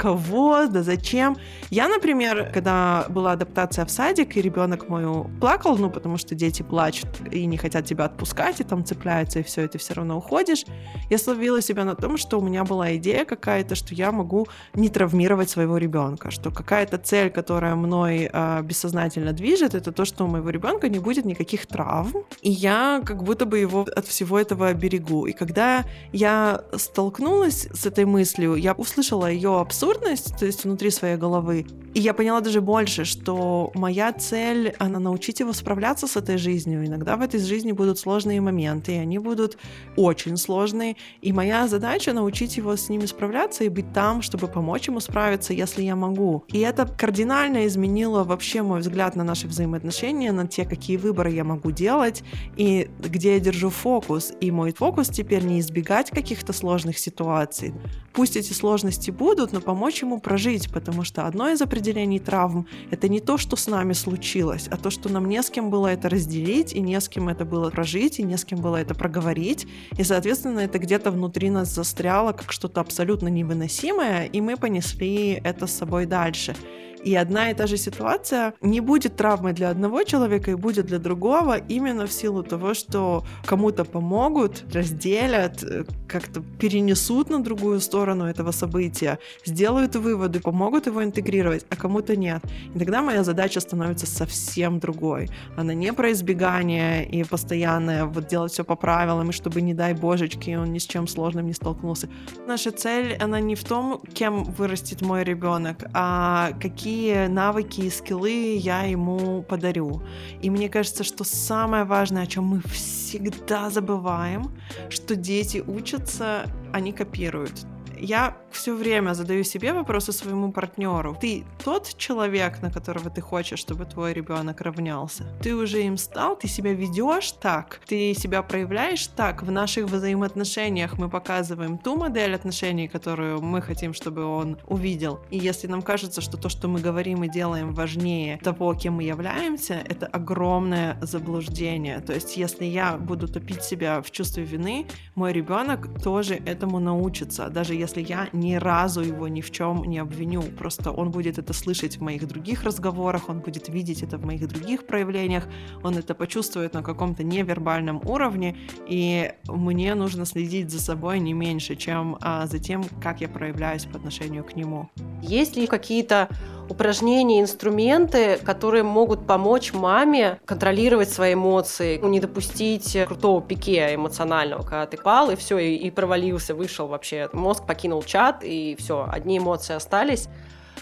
Кого, 0.00 0.66
да 0.66 0.82
зачем. 0.82 1.36
Я, 1.68 1.88
например, 1.88 2.50
когда 2.54 3.04
была 3.10 3.32
адаптация 3.32 3.84
в 3.84 3.90
садик, 3.90 4.36
и 4.36 4.42
ребенок 4.42 4.88
мой 4.88 5.04
плакал, 5.40 5.76
ну, 5.76 5.90
потому 5.90 6.16
что 6.16 6.34
дети 6.34 6.62
плачут 6.62 7.08
и 7.30 7.44
не 7.46 7.58
хотят 7.58 7.84
тебя 7.84 8.06
отпускать, 8.06 8.60
и 8.60 8.64
там 8.64 8.84
цепляются, 8.84 9.40
и 9.40 9.42
все, 9.42 9.64
и 9.64 9.68
ты 9.68 9.78
все 9.78 9.94
равно 9.94 10.16
уходишь, 10.16 10.64
я 11.10 11.18
словила 11.18 11.60
себя 11.60 11.84
на 11.84 11.94
том, 11.94 12.16
что 12.16 12.38
у 12.38 12.42
меня 12.42 12.64
была 12.64 12.96
идея 12.96 13.24
какая-то, 13.26 13.74
что 13.74 13.94
я 13.94 14.10
могу 14.10 14.46
не 14.74 14.88
травмировать 14.88 15.50
своего 15.50 15.76
ребенка, 15.76 16.30
что 16.30 16.50
какая-то 16.50 16.96
цель, 16.96 17.30
которая 17.30 17.74
мной 17.74 18.30
э, 18.32 18.62
бессознательно 18.62 19.32
движет, 19.32 19.74
это 19.74 19.92
то, 19.92 20.04
что 20.06 20.24
у 20.24 20.28
моего 20.28 20.48
ребенка 20.50 20.88
не 20.88 20.98
будет 20.98 21.26
никаких 21.26 21.66
травм, 21.66 22.24
и 22.40 22.50
я 22.50 23.02
как 23.04 23.22
будто 23.22 23.44
бы 23.44 23.58
его 23.58 23.86
от 23.96 24.06
всего 24.06 24.38
этого 24.38 24.72
берегу. 24.72 25.26
И 25.26 25.32
когда 25.32 25.84
я 26.12 26.62
столкнулась 26.76 27.68
с 27.72 27.86
этой 27.86 28.06
мыслью, 28.06 28.54
я 28.54 28.72
услышала 28.72 29.30
ее 29.30 29.60
абсурд, 29.60 29.89
абсурдность, 29.90 30.36
то 30.38 30.46
есть 30.46 30.64
внутри 30.64 30.90
своей 30.90 31.16
головы. 31.16 31.66
И 31.92 32.00
я 32.00 32.14
поняла 32.14 32.40
даже 32.40 32.60
больше, 32.60 33.04
что 33.04 33.72
моя 33.74 34.12
цель, 34.12 34.74
она 34.78 35.00
научить 35.00 35.40
его 35.40 35.52
справляться 35.52 36.06
с 36.06 36.16
этой 36.16 36.38
жизнью. 36.38 36.86
Иногда 36.86 37.16
в 37.16 37.20
этой 37.20 37.40
жизни 37.40 37.72
будут 37.72 37.98
сложные 37.98 38.40
моменты, 38.40 38.94
и 38.94 38.98
они 38.98 39.18
будут 39.18 39.58
очень 39.96 40.36
сложные. 40.36 40.96
И 41.20 41.32
моя 41.32 41.66
задача 41.66 42.12
научить 42.12 42.56
его 42.56 42.76
с 42.76 42.88
ними 42.88 43.06
справляться 43.06 43.64
и 43.64 43.68
быть 43.68 43.92
там, 43.92 44.22
чтобы 44.22 44.46
помочь 44.46 44.86
ему 44.86 45.00
справиться, 45.00 45.52
если 45.52 45.82
я 45.82 45.96
могу. 45.96 46.44
И 46.48 46.60
это 46.60 46.86
кардинально 46.86 47.66
изменило 47.66 48.22
вообще 48.22 48.62
мой 48.62 48.80
взгляд 48.80 49.16
на 49.16 49.24
наши 49.24 49.48
взаимоотношения, 49.48 50.30
на 50.30 50.46
те, 50.46 50.64
какие 50.64 50.96
выборы 50.96 51.32
я 51.32 51.42
могу 51.42 51.72
делать, 51.72 52.22
и 52.56 52.88
где 53.00 53.34
я 53.34 53.40
держу 53.40 53.70
фокус. 53.70 54.32
И 54.40 54.52
мой 54.52 54.72
фокус 54.72 55.08
теперь 55.08 55.42
не 55.42 55.58
избегать 55.58 56.10
каких-то 56.10 56.52
сложных 56.52 56.98
ситуаций. 56.98 57.74
Пусть 58.12 58.36
эти 58.36 58.52
сложности 58.52 59.10
будут, 59.10 59.52
но 59.52 59.60
помочь 59.70 60.02
ему 60.02 60.18
прожить, 60.18 60.68
потому 60.72 61.04
что 61.04 61.28
одно 61.28 61.48
из 61.48 61.62
определений 61.62 62.18
травм— 62.18 62.66
это 62.90 63.08
не 63.08 63.20
то, 63.20 63.38
что 63.38 63.54
с 63.54 63.68
нами 63.68 63.92
случилось, 63.92 64.66
а 64.68 64.76
то, 64.76 64.90
что 64.90 65.08
нам 65.08 65.28
не 65.28 65.40
с 65.40 65.48
кем 65.48 65.70
было 65.70 65.86
это 65.86 66.08
разделить, 66.08 66.72
и 66.72 66.80
не 66.80 67.00
с 67.00 67.08
кем 67.08 67.28
это 67.28 67.44
было 67.44 67.70
прожить, 67.70 68.18
и 68.18 68.24
не 68.24 68.36
с 68.36 68.44
кем 68.44 68.60
было 68.60 68.78
это 68.78 68.96
проговорить. 68.96 69.68
И, 69.96 70.02
соответственно, 70.02 70.58
это 70.58 70.80
где-то 70.80 71.12
внутри 71.12 71.50
нас 71.50 71.68
застряло 71.72 72.32
как 72.32 72.50
что-то 72.50 72.80
абсолютно 72.80 73.28
невыносимое, 73.28 74.24
и 74.24 74.40
мы 74.40 74.56
понесли 74.56 75.40
это 75.44 75.68
с 75.68 75.72
собой 75.72 76.06
дальше. 76.06 76.56
И 77.04 77.14
одна 77.14 77.50
и 77.50 77.54
та 77.54 77.66
же 77.66 77.76
ситуация 77.76 78.52
не 78.60 78.80
будет 78.80 79.16
травмой 79.16 79.52
для 79.52 79.70
одного 79.70 80.02
человека 80.04 80.50
и 80.50 80.54
будет 80.54 80.86
для 80.86 80.98
другого 80.98 81.56
именно 81.56 82.06
в 82.06 82.12
силу 82.12 82.42
того, 82.42 82.74
что 82.74 83.24
кому-то 83.46 83.84
помогут, 83.84 84.64
разделят, 84.74 85.62
э, 85.62 85.84
как-то 86.08 86.42
перенесут 86.58 87.30
на 87.30 87.42
другую 87.42 87.80
сторону 87.80 88.24
этого 88.24 88.52
события, 88.52 89.18
сделают 89.46 89.96
выводы, 89.96 90.40
помогут 90.40 90.86
его 90.86 91.02
интегрировать, 91.02 91.64
а 91.70 91.76
кому-то 91.76 92.16
нет. 92.16 92.42
И 92.74 92.78
тогда 92.78 93.02
моя 93.02 93.24
задача 93.24 93.60
становится 93.60 94.06
совсем 94.06 94.78
другой. 94.78 95.28
Она 95.56 95.74
не 95.74 95.92
про 95.92 96.12
избегание 96.12 97.08
и 97.08 97.24
постоянное 97.24 98.04
вот 98.04 98.26
делать 98.26 98.52
все 98.52 98.64
по 98.64 98.76
правилам, 98.76 99.30
и 99.30 99.32
чтобы, 99.32 99.62
не 99.62 99.74
дай 99.74 99.94
божечки, 99.94 100.56
он 100.56 100.72
ни 100.72 100.78
с 100.78 100.86
чем 100.86 101.06
сложным 101.06 101.46
не 101.46 101.54
столкнулся. 101.54 102.08
Наша 102.46 102.70
цель, 102.70 103.16
она 103.22 103.40
не 103.40 103.54
в 103.54 103.64
том, 103.64 104.00
кем 104.12 104.44
вырастет 104.44 105.02
мой 105.02 105.24
ребенок, 105.24 105.84
а 105.94 106.50
какие 106.60 106.89
какие 106.90 107.28
навыки 107.28 107.82
и 107.82 107.90
скиллы 107.90 108.56
я 108.56 108.82
ему 108.82 109.42
подарю. 109.42 110.02
И 110.42 110.50
мне 110.50 110.68
кажется, 110.68 111.04
что 111.04 111.22
самое 111.22 111.84
важное, 111.84 112.24
о 112.24 112.26
чем 112.26 112.44
мы 112.44 112.60
всегда 112.62 113.70
забываем, 113.70 114.50
что 114.88 115.14
дети 115.14 115.62
учатся, 115.64 116.46
они 116.72 116.92
копируют 116.92 117.64
я 118.00 118.36
все 118.50 118.74
время 118.74 119.14
задаю 119.14 119.44
себе 119.44 119.72
вопросы 119.72 120.12
своему 120.12 120.52
партнеру. 120.52 121.16
Ты 121.20 121.44
тот 121.64 121.94
человек, 121.96 122.62
на 122.62 122.70
которого 122.70 123.10
ты 123.10 123.20
хочешь, 123.20 123.58
чтобы 123.58 123.84
твой 123.84 124.12
ребенок 124.12 124.60
равнялся? 124.60 125.24
Ты 125.42 125.54
уже 125.54 125.82
им 125.82 125.96
стал? 125.96 126.36
Ты 126.36 126.48
себя 126.48 126.72
ведешь 126.72 127.32
так? 127.32 127.80
Ты 127.86 128.14
себя 128.14 128.42
проявляешь 128.42 129.06
так? 129.06 129.42
В 129.42 129.50
наших 129.50 129.86
взаимоотношениях 129.86 130.98
мы 130.98 131.08
показываем 131.08 131.78
ту 131.78 131.96
модель 131.96 132.34
отношений, 132.34 132.88
которую 132.88 133.40
мы 133.42 133.62
хотим, 133.62 133.92
чтобы 133.94 134.24
он 134.24 134.58
увидел. 134.66 135.20
И 135.30 135.38
если 135.38 135.68
нам 135.68 135.82
кажется, 135.82 136.20
что 136.20 136.36
то, 136.36 136.48
что 136.48 136.68
мы 136.68 136.80
говорим 136.80 137.24
и 137.24 137.28
делаем, 137.28 137.72
важнее 137.72 138.38
того, 138.38 138.74
кем 138.74 138.94
мы 138.94 139.02
являемся, 139.02 139.74
это 139.74 140.06
огромное 140.06 140.96
заблуждение. 141.02 142.00
То 142.00 142.14
есть, 142.14 142.36
если 142.36 142.64
я 142.64 142.96
буду 142.96 143.28
топить 143.28 143.62
себя 143.62 144.00
в 144.00 144.10
чувстве 144.10 144.44
вины, 144.44 144.86
мой 145.14 145.32
ребенок 145.32 146.02
тоже 146.02 146.34
этому 146.34 146.78
научится, 146.78 147.48
даже 147.48 147.74
если 147.74 147.89
если 147.90 148.08
я 148.08 148.28
ни 148.32 148.54
разу 148.54 149.00
его 149.00 149.26
ни 149.28 149.40
в 149.40 149.50
чем 149.50 149.82
не 149.84 149.98
обвиню. 149.98 150.42
Просто 150.42 150.92
он 150.92 151.10
будет 151.10 151.38
это 151.38 151.52
слышать 151.52 151.96
в 151.96 152.00
моих 152.02 152.26
других 152.28 152.62
разговорах, 152.62 153.28
он 153.28 153.40
будет 153.40 153.68
видеть 153.68 154.02
это 154.02 154.16
в 154.16 154.24
моих 154.24 154.46
других 154.46 154.86
проявлениях, 154.86 155.48
он 155.82 155.96
это 155.96 156.14
почувствует 156.14 156.74
на 156.74 156.82
каком-то 156.82 157.24
невербальном 157.24 158.00
уровне, 158.04 158.56
и 158.86 159.32
мне 159.48 159.94
нужно 159.94 160.24
следить 160.24 160.70
за 160.70 160.80
собой 160.80 161.18
не 161.18 161.32
меньше, 161.32 161.74
чем 161.74 162.16
а, 162.20 162.46
за 162.46 162.58
тем, 162.58 162.84
как 163.02 163.20
я 163.20 163.28
проявляюсь 163.28 163.84
по 163.84 163.98
отношению 163.98 164.44
к 164.44 164.54
нему. 164.54 164.88
Есть 165.22 165.56
ли 165.56 165.66
какие-то 165.66 166.28
упражнения, 166.70 167.40
инструменты, 167.40 168.38
которые 168.38 168.82
могут 168.82 169.26
помочь 169.26 169.72
маме 169.72 170.38
контролировать 170.44 171.10
свои 171.10 171.34
эмоции, 171.34 171.98
не 171.98 172.20
допустить 172.20 172.96
крутого 173.06 173.42
пике 173.42 173.94
эмоционального, 173.94 174.62
когда 174.62 174.86
ты 174.86 174.96
пал 174.96 175.30
и 175.30 175.36
все, 175.36 175.58
и, 175.58 175.74
и 175.76 175.90
провалился, 175.90 176.54
вышел 176.54 176.86
вообще, 176.86 177.28
мозг 177.32 177.66
покинул 177.66 178.02
чат, 178.02 178.42
и 178.42 178.76
все, 178.78 179.06
одни 179.10 179.38
эмоции 179.38 179.74
остались. 179.74 180.28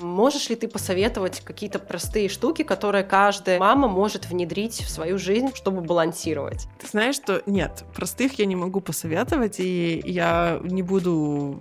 Можешь 0.01 0.49
ли 0.49 0.57
ты 0.57 0.69
посоветовать 0.69 1.41
какие-то 1.41 1.79
простые 1.79 2.29
штуки, 2.29 2.63
которые 2.63 3.05
каждая 3.05 3.59
мама 3.59 3.89
может 3.89 4.29
внедрить 4.29 4.81
в 4.81 4.91
свою 4.91 5.19
жизнь, 5.19 5.51
чтобы 5.55 5.81
балансировать? 5.81 6.67
Ты 6.81 6.87
знаешь, 6.87 7.17
что 7.17 7.43
нет, 7.47 7.85
простых 7.95 8.39
я 8.39 8.47
не 8.47 8.57
могу 8.57 8.81
посоветовать, 8.81 9.61
и 9.61 10.03
я 10.05 10.61
не 10.63 10.83
буду, 10.83 11.59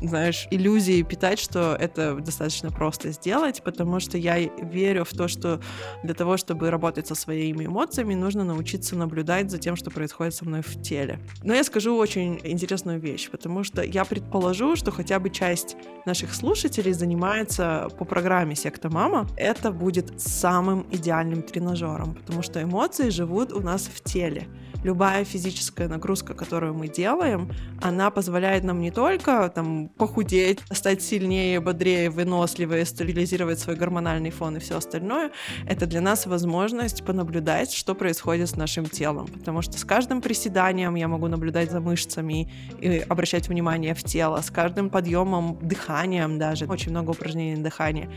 знаешь, 0.00 0.48
иллюзии 0.50 1.02
питать, 1.02 1.38
что 1.38 1.76
это 1.78 2.14
достаточно 2.14 2.70
просто 2.70 3.10
сделать, 3.10 3.62
потому 3.62 4.00
что 4.00 4.18
я 4.18 4.38
верю 4.38 5.04
в 5.04 5.10
то, 5.10 5.28
что 5.28 5.60
для 6.02 6.14
того, 6.14 6.36
чтобы 6.36 6.70
работать 6.70 7.06
со 7.06 7.14
своими 7.14 7.66
эмоциями, 7.66 8.14
нужно 8.14 8.44
научиться 8.44 8.96
наблюдать 8.96 9.50
за 9.50 9.58
тем, 9.58 9.76
что 9.76 9.90
происходит 9.90 10.34
со 10.34 10.44
мной 10.44 10.62
в 10.62 10.82
теле. 10.82 11.20
Но 11.42 11.54
я 11.54 11.62
скажу 11.64 11.96
очень 11.96 12.40
интересную 12.42 12.98
вещь, 12.98 13.30
потому 13.30 13.64
что 13.64 13.82
я 13.82 14.04
предположу, 14.04 14.76
что 14.76 14.90
хотя 14.90 15.18
бы 15.18 15.30
часть 15.30 15.76
наших 16.04 16.34
слушателей 16.34 16.92
занимается 16.92 17.75
по 17.98 18.04
программе 18.04 18.54
«Секта 18.54 18.90
Мама», 18.90 19.26
это 19.36 19.70
будет 19.70 20.20
самым 20.20 20.86
идеальным 20.90 21.42
тренажером, 21.42 22.14
потому 22.14 22.42
что 22.42 22.62
эмоции 22.62 23.10
живут 23.10 23.52
у 23.52 23.60
нас 23.60 23.82
в 23.82 24.02
теле 24.02 24.46
любая 24.86 25.24
физическая 25.24 25.88
нагрузка, 25.88 26.32
которую 26.34 26.74
мы 26.74 26.86
делаем, 26.86 27.50
она 27.82 28.10
позволяет 28.10 28.64
нам 28.64 28.80
не 28.80 28.92
только 28.92 29.50
там 29.54 29.88
похудеть, 29.88 30.60
стать 30.70 31.02
сильнее, 31.02 31.60
бодрее, 31.60 32.08
выносливее, 32.08 32.84
стабилизировать 32.84 33.58
свой 33.58 33.74
гормональный 33.74 34.30
фон 34.30 34.56
и 34.56 34.60
все 34.60 34.76
остальное. 34.76 35.32
Это 35.68 35.86
для 35.86 36.00
нас 36.00 36.26
возможность 36.26 37.04
понаблюдать, 37.04 37.72
что 37.72 37.94
происходит 37.94 38.48
с 38.48 38.56
нашим 38.56 38.86
телом, 38.86 39.26
потому 39.26 39.60
что 39.60 39.76
с 39.76 39.84
каждым 39.84 40.22
приседанием 40.22 40.94
я 40.94 41.08
могу 41.08 41.26
наблюдать 41.26 41.70
за 41.72 41.80
мышцами 41.80 42.48
и 42.80 42.98
обращать 43.08 43.48
внимание 43.48 43.94
в 43.94 44.04
тело, 44.04 44.40
с 44.40 44.50
каждым 44.50 44.88
подъемом, 44.88 45.58
дыханием 45.60 46.38
даже, 46.38 46.66
очень 46.66 46.92
много 46.92 47.10
упражнений 47.10 47.56
на 47.56 47.64
дыхание. 47.64 48.08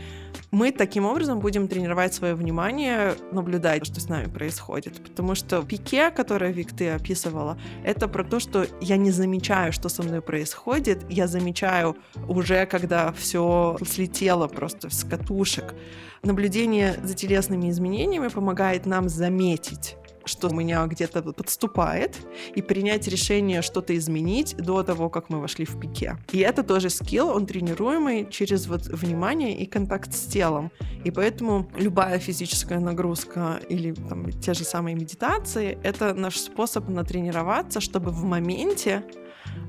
Мы 0.52 0.70
таким 0.70 1.04
образом 1.04 1.40
будем 1.40 1.66
тренировать 1.66 2.14
свое 2.14 2.34
внимание, 2.34 3.14
наблюдать, 3.32 3.86
что 3.86 4.00
с 4.00 4.08
нами 4.08 4.26
происходит, 4.26 5.02
потому 5.02 5.34
что 5.34 5.62
пике, 5.62 6.10
которое 6.10 6.52
Вик, 6.60 6.72
ты 6.72 6.90
описывала, 6.90 7.58
это 7.84 8.06
про 8.06 8.22
то, 8.22 8.38
что 8.38 8.66
я 8.82 8.98
не 8.98 9.10
замечаю, 9.10 9.72
что 9.72 9.88
со 9.88 10.02
мной 10.02 10.20
происходит, 10.20 11.06
я 11.08 11.26
замечаю 11.26 11.96
уже, 12.28 12.66
когда 12.66 13.12
все 13.12 13.78
слетело 13.86 14.46
просто 14.46 14.90
с 14.90 15.04
катушек. 15.04 15.74
Наблюдение 16.22 16.96
за 17.02 17.14
телесными 17.14 17.70
изменениями 17.70 18.28
помогает 18.28 18.84
нам 18.84 19.08
заметить 19.08 19.96
что 20.24 20.48
у 20.48 20.54
меня 20.54 20.86
где-то 20.86 21.22
подступает, 21.22 22.16
и 22.54 22.62
принять 22.62 23.08
решение 23.08 23.62
что-то 23.62 23.96
изменить 23.96 24.56
до 24.56 24.82
того, 24.82 25.08
как 25.08 25.30
мы 25.30 25.40
вошли 25.40 25.64
в 25.64 25.78
пике. 25.80 26.16
И 26.32 26.38
это 26.38 26.62
тоже 26.62 26.90
скилл, 26.90 27.28
он 27.28 27.46
тренируемый 27.46 28.28
через 28.30 28.66
вот 28.66 28.86
внимание 28.86 29.56
и 29.56 29.66
контакт 29.66 30.12
с 30.12 30.26
телом. 30.26 30.70
И 31.04 31.10
поэтому 31.10 31.68
любая 31.76 32.18
физическая 32.18 32.80
нагрузка 32.80 33.60
или 33.68 33.92
там, 33.92 34.30
те 34.32 34.54
же 34.54 34.64
самые 34.64 34.94
медитации— 34.94 35.78
это 35.82 36.14
наш 36.14 36.36
способ 36.36 36.88
натренироваться, 36.88 37.80
чтобы 37.80 38.10
в 38.10 38.24
моменте 38.24 39.02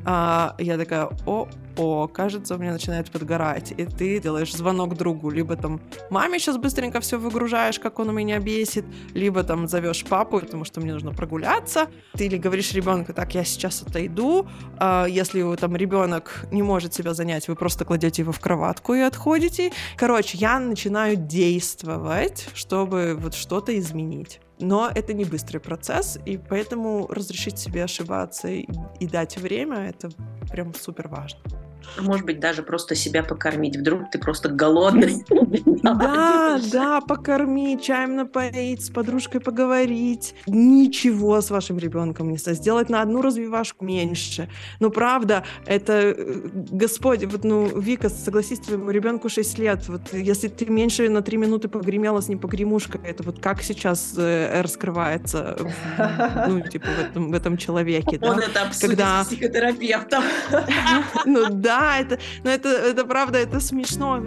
а, 0.05 0.55
я 0.57 0.77
такая, 0.77 1.09
о, 1.25 1.47
о, 1.77 2.07
кажется, 2.07 2.55
у 2.55 2.57
меня 2.57 2.73
начинает 2.73 3.11
подгорать. 3.11 3.71
И 3.77 3.85
ты 3.85 4.19
делаешь 4.19 4.53
звонок 4.53 4.95
другу, 4.95 5.29
либо 5.29 5.55
там 5.55 5.79
маме 6.09 6.39
сейчас 6.39 6.57
быстренько 6.57 6.99
все 6.99 7.17
выгружаешь, 7.17 7.79
как 7.79 7.99
он 7.99 8.09
у 8.09 8.11
меня 8.11 8.39
бесит, 8.39 8.85
либо 9.13 9.43
там 9.43 9.67
зовешь 9.67 10.03
папу, 10.03 10.39
потому 10.39 10.65
что 10.65 10.81
мне 10.81 10.93
нужно 10.93 11.11
прогуляться. 11.11 11.87
Ты 12.13 12.25
или 12.25 12.37
говоришь 12.37 12.73
ребенку, 12.73 13.13
так, 13.13 13.33
я 13.35 13.43
сейчас 13.43 13.83
отойду. 13.83 14.47
А, 14.77 15.05
если 15.05 15.55
там 15.55 15.75
ребенок 15.75 16.45
не 16.51 16.63
может 16.63 16.93
себя 16.93 17.13
занять, 17.13 17.47
вы 17.47 17.55
просто 17.55 17.85
кладете 17.85 18.23
его 18.23 18.31
в 18.31 18.39
кроватку 18.39 18.93
и 18.93 18.99
отходите. 18.99 19.71
Короче, 19.97 20.37
я 20.37 20.59
начинаю 20.59 21.15
действовать, 21.15 22.49
чтобы 22.53 23.15
вот 23.19 23.33
что-то 23.33 23.77
изменить. 23.77 24.39
Но 24.61 24.89
это 24.93 25.13
не 25.13 25.25
быстрый 25.25 25.59
процесс, 25.59 26.19
и 26.25 26.37
поэтому 26.37 27.07
разрешить 27.07 27.57
себе 27.57 27.83
ошибаться 27.83 28.47
и, 28.47 28.67
и 28.99 29.07
дать 29.07 29.37
время— 29.37 29.77
это 29.89 30.09
прям 30.51 30.73
супер 30.73 31.07
важно. 31.07 31.39
Может 31.99 32.25
быть, 32.25 32.39
даже 32.39 32.63
просто 32.63 32.95
себя 32.95 33.23
покормить. 33.23 33.75
Вдруг 33.75 34.09
ты 34.11 34.19
просто 34.19 34.49
голодный. 34.49 35.25
Да, 35.81 36.59
да, 36.71 37.01
покормить, 37.01 37.81
чаем 37.81 38.15
напоить, 38.15 38.85
с 38.85 38.89
подружкой 38.89 39.41
поговорить. 39.41 40.35
Ничего 40.45 41.41
с 41.41 41.49
вашим 41.49 41.79
ребенком 41.79 42.29
не 42.29 42.37
сделать 42.37 42.89
на 42.89 43.01
одну 43.01 43.21
развивашку 43.21 43.83
меньше. 43.83 44.47
Ну, 44.79 44.91
правда, 44.91 45.43
это 45.65 45.93
э, 45.93 46.49
Господь, 46.53 47.25
вот, 47.25 47.43
ну, 47.43 47.79
Вика, 47.79 48.09
согласись, 48.09 48.59
твоему 48.59 48.91
ребенку 48.91 49.27
6 49.27 49.57
лет. 49.57 49.87
Вот 49.87 50.13
если 50.13 50.49
ты 50.49 50.65
меньше 50.67 51.09
на 51.09 51.21
3 51.21 51.37
минуты 51.37 51.67
погремела 51.67 52.21
с 52.21 52.27
ним 52.27 52.39
погремушкой, 52.39 53.01
это 53.03 53.23
вот 53.23 53.39
как 53.39 53.63
сейчас 53.63 54.13
э, 54.17 54.61
раскрывается, 54.61 55.57
ну, 56.47 56.61
типа, 56.61 56.87
в 56.87 56.99
этом, 56.99 57.31
в 57.31 57.33
этом 57.33 57.57
человеке, 57.57 58.19
Он 58.21 58.37
да? 58.37 58.43
это 58.43 58.61
обсудит 58.63 58.97
Когда... 58.97 59.23
с 59.23 59.27
психотерапевтом. 59.27 60.23
Ну, 61.25 61.47
да, 61.49 61.70
это, 61.71 62.19
но 62.43 62.49
это, 62.49 62.69
это 62.69 63.05
правда, 63.05 63.39
это 63.39 63.59
смешно. 63.59 64.23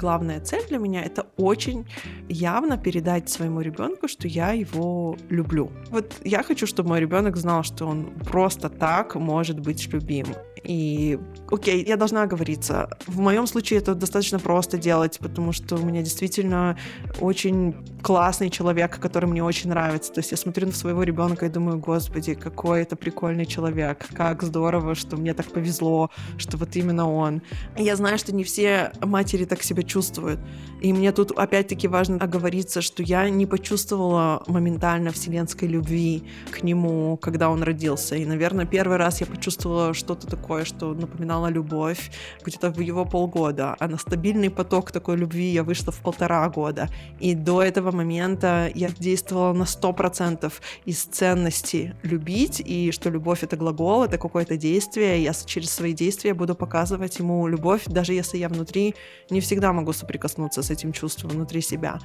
Главная 0.00 0.40
цель 0.40 0.66
для 0.68 0.78
меня 0.78 1.02
это 1.02 1.26
очень 1.36 1.86
явно 2.28 2.78
передать 2.78 3.28
своему 3.28 3.60
ребенку, 3.60 4.08
что 4.08 4.28
я 4.28 4.52
его 4.52 5.16
люблю. 5.28 5.70
Вот 5.90 6.14
я 6.24 6.42
хочу, 6.42 6.66
чтобы 6.66 6.88
мой 6.88 7.00
ребенок 7.00 7.36
знал, 7.36 7.62
что 7.62 7.86
он 7.86 8.06
просто 8.26 8.70
так 8.70 9.14
может 9.14 9.60
быть 9.60 9.92
любим. 9.92 10.26
И, 10.62 11.18
окей, 11.50 11.84
я 11.86 11.96
должна 11.96 12.22
оговориться. 12.22 12.88
В 13.06 13.18
моем 13.18 13.46
случае 13.46 13.78
это 13.80 13.94
достаточно 13.94 14.38
просто 14.38 14.78
делать, 14.78 15.18
потому 15.18 15.52
что 15.52 15.76
у 15.76 15.84
меня 15.84 16.02
действительно 16.02 16.76
очень 17.20 17.74
классный 18.02 18.50
человек, 18.50 18.98
который 18.98 19.26
мне 19.26 19.42
очень 19.42 19.70
нравится. 19.70 20.12
То 20.12 20.20
есть 20.20 20.30
я 20.30 20.36
смотрю 20.36 20.66
на 20.66 20.72
своего 20.72 21.02
ребенка 21.02 21.46
и 21.46 21.48
думаю, 21.48 21.78
господи, 21.78 22.34
какой 22.34 22.82
это 22.82 22.96
прикольный 22.96 23.46
человек, 23.46 24.06
как 24.14 24.42
здорово, 24.42 24.94
что 24.94 25.16
мне 25.16 25.34
так 25.34 25.46
повезло, 25.46 26.10
что 26.36 26.56
вот 26.56 26.76
именно 26.76 27.10
он. 27.10 27.42
Я 27.76 27.96
знаю, 27.96 28.18
что 28.18 28.34
не 28.34 28.44
все 28.44 28.92
матери 29.00 29.44
так 29.44 29.62
себя 29.62 29.82
чувствуют. 29.90 30.40
И 30.80 30.92
мне 30.92 31.12
тут 31.12 31.32
опять-таки 31.32 31.88
важно 31.88 32.16
оговориться, 32.16 32.80
что 32.80 33.02
я 33.02 33.28
не 33.28 33.46
почувствовала 33.46 34.42
моментально 34.46 35.10
вселенской 35.10 35.68
любви 35.68 36.22
к 36.50 36.62
нему, 36.62 37.16
когда 37.16 37.50
он 37.50 37.62
родился. 37.62 38.16
И, 38.16 38.24
наверное, 38.24 38.64
первый 38.64 38.96
раз 38.96 39.20
я 39.20 39.26
почувствовала 39.26 39.94
что-то 39.94 40.26
такое, 40.26 40.64
что 40.64 40.94
напоминало 40.94 41.48
любовь 41.48 42.10
где-то 42.46 42.70
в 42.70 42.80
его 42.80 43.04
полгода. 43.04 43.76
А 43.78 43.88
на 43.88 43.98
стабильный 43.98 44.50
поток 44.50 44.92
такой 44.92 45.16
любви 45.16 45.52
я 45.52 45.62
вышла 45.64 45.92
в 45.92 46.00
полтора 46.00 46.48
года. 46.48 46.88
И 47.18 47.34
до 47.34 47.62
этого 47.62 47.90
момента 47.90 48.70
я 48.74 48.88
действовала 48.88 49.52
на 49.52 49.66
сто 49.66 49.92
процентов 49.92 50.62
из 50.86 51.02
ценности 51.02 51.94
любить, 52.02 52.62
и 52.64 52.92
что 52.92 53.10
любовь— 53.10 53.42
это 53.42 53.56
глагол, 53.56 54.04
это 54.04 54.18
какое-то 54.18 54.56
действие. 54.56 55.22
Я 55.22 55.32
через 55.34 55.70
свои 55.70 55.92
действия 55.92 56.32
буду 56.34 56.54
показывать 56.54 57.18
ему 57.18 57.48
любовь, 57.48 57.82
даже 57.86 58.14
если 58.14 58.38
я 58.38 58.48
внутри 58.48 58.94
не 59.30 59.40
всегда 59.40 59.72
могу 59.72 59.79
соприкоснуться 59.92 60.62
с 60.62 60.70
этим 60.70 60.92
чувством 60.92 61.30
внутри 61.30 61.60
себя. 61.60 61.98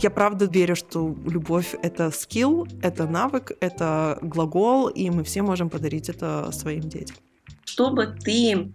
Я 0.00 0.10
правда 0.10 0.46
верю, 0.46 0.76
что 0.76 1.16
любовь— 1.26 1.74
это 1.82 2.10
скилл, 2.10 2.66
это 2.82 3.06
навык, 3.06 3.52
это 3.60 4.18
глагол, 4.22 4.88
и 4.88 5.10
мы 5.10 5.24
все 5.24 5.42
можем 5.42 5.70
подарить 5.70 6.08
это 6.08 6.50
своим 6.52 6.82
детям. 6.82 7.16
Что 7.64 7.90
бы 7.90 8.06
ты 8.06 8.72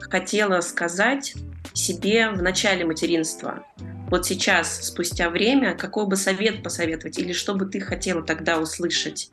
хотела 0.00 0.60
сказать 0.60 1.34
себе 1.72 2.30
в 2.30 2.42
начале 2.42 2.84
материнства? 2.84 3.64
Вот 4.10 4.26
сейчас, 4.26 4.86
спустя 4.86 5.30
время, 5.30 5.74
какой 5.74 6.06
бы 6.06 6.16
совет 6.16 6.62
посоветовать? 6.62 7.18
Или 7.18 7.32
что 7.32 7.54
бы 7.54 7.66
ты 7.66 7.80
хотела 7.80 8.22
тогда 8.22 8.58
услышать? 8.58 9.30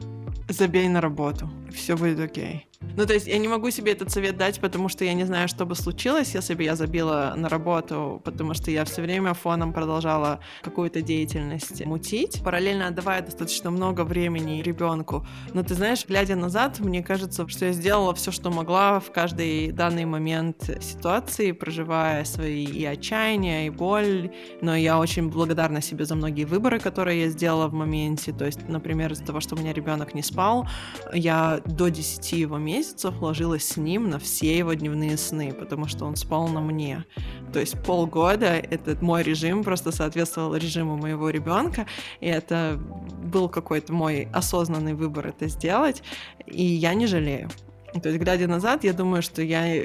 Забей 0.49 0.88
на 0.88 1.01
работу, 1.01 1.49
все 1.71 1.95
будет 1.95 2.19
окей. 2.19 2.67
Ну, 2.97 3.05
то 3.05 3.13
есть 3.13 3.27
я 3.27 3.38
не 3.38 3.47
могу 3.47 3.69
себе 3.69 3.93
этот 3.93 4.12
совет 4.12 4.38
дать, 4.38 4.60
потому 4.60 4.89
что 4.89 5.05
я 5.05 5.13
не 5.13 5.23
знаю, 5.23 5.47
что 5.47 5.65
бы 5.65 5.75
случилось, 5.75 6.36
если 6.36 6.55
бы 6.55 6.63
я 6.63 6.75
забила 6.75 7.34
на 7.38 7.47
работу, 7.47 8.21
потому 8.25 8.53
что 8.53 8.69
я 8.71 8.84
все 8.86 9.01
время 9.01 9.34
фоном 9.34 9.71
продолжала 9.71 10.39
какую-то 10.62 11.01
деятельность 11.01 11.86
мутить, 11.86 12.41
параллельно 12.43 12.88
отдавая 12.88 13.21
достаточно 13.21 13.71
много 13.71 14.03
времени 14.03 14.62
ребенку. 14.62 15.25
Но 15.53 15.63
ты 15.63 15.75
знаешь, 15.75 16.05
глядя 16.05 16.36
назад, 16.36 16.79
мне 16.79 17.01
кажется, 17.03 17.47
что 17.47 17.65
я 17.65 17.71
сделала 17.71 18.13
все, 18.13 18.31
что 18.31 18.49
могла 18.49 18.99
в 18.99 19.12
каждый 19.12 19.71
данный 19.71 20.05
момент 20.05 20.69
ситуации, 20.81 21.53
проживая 21.53 22.25
свои 22.25 22.65
и 22.65 22.84
отчаяния, 22.84 23.67
и 23.67 23.69
боль. 23.69 24.31
Но 24.62 24.76
я 24.76 25.00
очень 25.00 25.30
благодарна 25.30 25.82
себе 25.82 26.06
за 26.06 26.15
многие 26.15 26.45
выборы, 26.45 26.80
которые 26.80 27.24
я 27.24 27.30
сделала 27.30 27.67
в 27.67 27.74
моменте. 27.74 28.32
То 28.32 28.45
есть, 28.45 28.67
например, 28.67 29.12
из-за 29.12 29.26
того, 29.26 29.39
что 29.39 29.56
у 29.56 29.60
меня 29.60 29.74
ребенок 29.74 30.13
не 30.13 30.21
спал, 30.21 30.67
я 31.13 31.62
до 31.65 31.89
10 31.89 32.32
его 32.34 32.58
месяцев 32.58 33.19
ложилась 33.21 33.65
с 33.65 33.78
ним 33.78 34.10
на 34.10 34.19
все 34.19 34.58
его 34.58 34.74
дневные 34.74 35.17
сны, 35.17 35.54
потому 35.54 35.88
что 35.88 36.06
он 36.06 36.15
спал 36.15 36.47
на 36.47 36.62
мне. 36.62 37.06
То 37.54 37.60
есть 37.60 37.82
полгода 37.84 38.45
этот 38.45 39.02
мой 39.02 39.24
режим 39.24 39.63
просто 39.63 39.91
соответствовал 39.91 40.56
режиму 40.56 40.97
моего 40.97 41.30
ребенка, 41.30 41.86
и 42.19 42.28
это 42.28 42.80
был 43.24 43.50
какой-то 43.50 43.93
мой 43.93 44.28
осознанный 44.32 44.93
выбор 44.93 45.28
это 45.28 45.47
сделать, 45.47 46.04
и 46.45 46.63
я 46.63 46.93
не 46.93 47.08
жалею. 47.08 47.50
То 47.99 48.10
есть, 48.10 48.21
глядя 48.21 48.47
назад, 48.47 48.84
я 48.84 48.93
думаю, 48.93 49.21
что 49.21 49.41
я... 49.41 49.75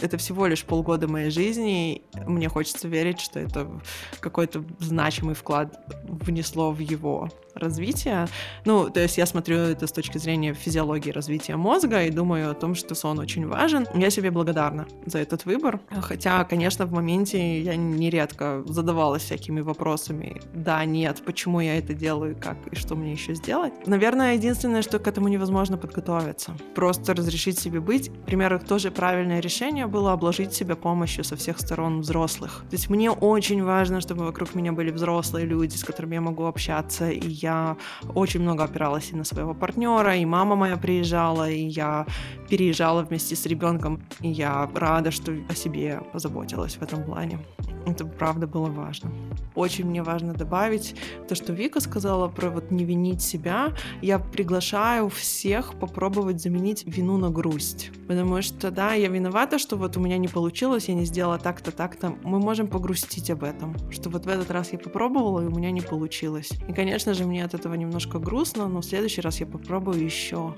это 0.00 0.18
всего 0.18 0.46
лишь 0.46 0.64
полгода 0.64 1.08
моей 1.08 1.30
жизни. 1.30 2.02
Мне 2.26 2.48
хочется 2.48 2.88
верить, 2.88 3.20
что 3.20 3.40
это 3.40 3.80
какой-то 4.20 4.64
значимый 4.80 5.34
вклад 5.34 5.78
внесло 6.04 6.72
в 6.72 6.78
его 6.80 7.30
развития. 7.54 8.28
Ну, 8.64 8.90
то 8.90 9.00
есть 9.00 9.18
я 9.18 9.26
смотрю 9.26 9.58
это 9.58 9.86
с 9.86 9.92
точки 9.92 10.18
зрения 10.18 10.54
физиологии 10.54 11.10
развития 11.10 11.56
мозга 11.56 12.02
и 12.04 12.10
думаю 12.10 12.50
о 12.50 12.54
том, 12.54 12.74
что 12.74 12.94
сон 12.94 13.18
очень 13.18 13.46
важен. 13.46 13.86
Я 13.94 14.10
себе 14.10 14.30
благодарна 14.30 14.86
за 15.06 15.18
этот 15.18 15.44
выбор. 15.44 15.80
Хотя, 15.90 16.44
конечно, 16.44 16.86
в 16.86 16.92
моменте 16.92 17.60
я 17.60 17.76
нередко 17.76 18.62
задавалась 18.66 19.22
всякими 19.22 19.60
вопросами. 19.60 20.40
Да, 20.52 20.84
нет, 20.84 21.22
почему 21.24 21.60
я 21.60 21.78
это 21.78 21.94
делаю, 21.94 22.36
как 22.40 22.56
и 22.70 22.76
что 22.76 22.94
мне 22.96 23.12
еще 23.12 23.34
сделать. 23.34 23.72
Наверное, 23.86 24.34
единственное, 24.34 24.82
что 24.82 24.98
к 24.98 25.06
этому 25.06 25.28
невозможно 25.28 25.76
подготовиться. 25.76 26.56
Просто 26.74 27.14
разрешить 27.14 27.58
себе 27.58 27.80
быть. 27.80 28.10
Например, 28.10 28.58
тоже 28.58 28.90
правильное 28.90 29.40
решение 29.40 29.86
было 29.86 30.12
обложить 30.12 30.52
себя 30.52 30.76
помощью 30.76 31.24
со 31.24 31.36
всех 31.36 31.58
сторон 31.58 32.00
взрослых. 32.00 32.64
То 32.70 32.76
есть 32.76 32.90
мне 32.90 33.10
очень 33.10 33.62
важно, 33.62 34.00
чтобы 34.00 34.24
вокруг 34.24 34.54
меня 34.54 34.72
были 34.72 34.90
взрослые 34.90 35.46
люди, 35.46 35.76
с 35.76 35.84
которыми 35.84 36.14
я 36.14 36.20
могу 36.20 36.44
общаться, 36.44 37.10
и 37.10 37.28
я 37.44 37.76
очень 38.14 38.40
много 38.40 38.64
опиралась 38.64 39.10
и 39.12 39.16
на 39.16 39.24
своего 39.24 39.54
партнера, 39.54 40.16
и 40.16 40.24
мама 40.24 40.56
моя 40.56 40.76
приезжала, 40.76 41.50
и 41.50 41.66
я 41.66 42.06
переезжала 42.48 43.02
вместе 43.02 43.36
с 43.36 43.46
ребенком, 43.46 44.00
и 44.20 44.28
я 44.28 44.70
рада, 44.74 45.10
что 45.10 45.32
о 45.48 45.54
себе 45.54 46.00
позаботилась 46.12 46.76
в 46.76 46.82
этом 46.82 47.04
плане. 47.04 47.38
Это 47.86 48.06
правда 48.06 48.46
было 48.46 48.66
важно. 48.66 49.10
Очень 49.54 49.86
мне 49.86 50.02
важно 50.02 50.32
добавить 50.32 50.96
то, 51.28 51.34
что 51.34 51.52
Вика 51.52 51.80
сказала 51.80 52.28
про 52.28 52.48
вот 52.48 52.70
не 52.70 52.84
винить 52.84 53.20
себя. 53.20 53.74
Я 54.00 54.18
приглашаю 54.18 55.08
всех 55.10 55.78
попробовать 55.78 56.40
заменить 56.40 56.84
вину 56.86 57.18
на 57.18 57.30
грусть. 57.30 57.90
Потому 58.08 58.40
что, 58.42 58.70
да, 58.70 58.94
я 58.94 59.08
виновата, 59.08 59.58
что 59.58 59.76
вот 59.76 59.96
у 59.96 60.00
меня 60.00 60.16
не 60.16 60.28
получилось, 60.28 60.88
я 60.88 60.94
не 60.94 61.04
сделала 61.04 61.38
так-то, 61.38 61.72
так-то. 61.72 62.14
Мы 62.22 62.38
можем 62.38 62.68
погрустить 62.68 63.30
об 63.30 63.44
этом, 63.44 63.76
что 63.90 64.08
вот 64.08 64.24
в 64.24 64.28
этот 64.28 64.50
раз 64.50 64.72
я 64.72 64.78
попробовала, 64.78 65.42
и 65.42 65.46
у 65.46 65.50
меня 65.50 65.70
не 65.70 65.82
получилось. 65.82 66.52
И, 66.68 66.72
конечно 66.72 67.12
же, 67.12 67.24
мне 67.24 67.33
от 67.40 67.54
этого 67.54 67.74
немножко 67.74 68.18
грустно, 68.18 68.68
но 68.68 68.80
в 68.80 68.84
следующий 68.84 69.20
раз 69.20 69.40
я 69.40 69.46
попробую 69.46 70.02
еще. 70.02 70.54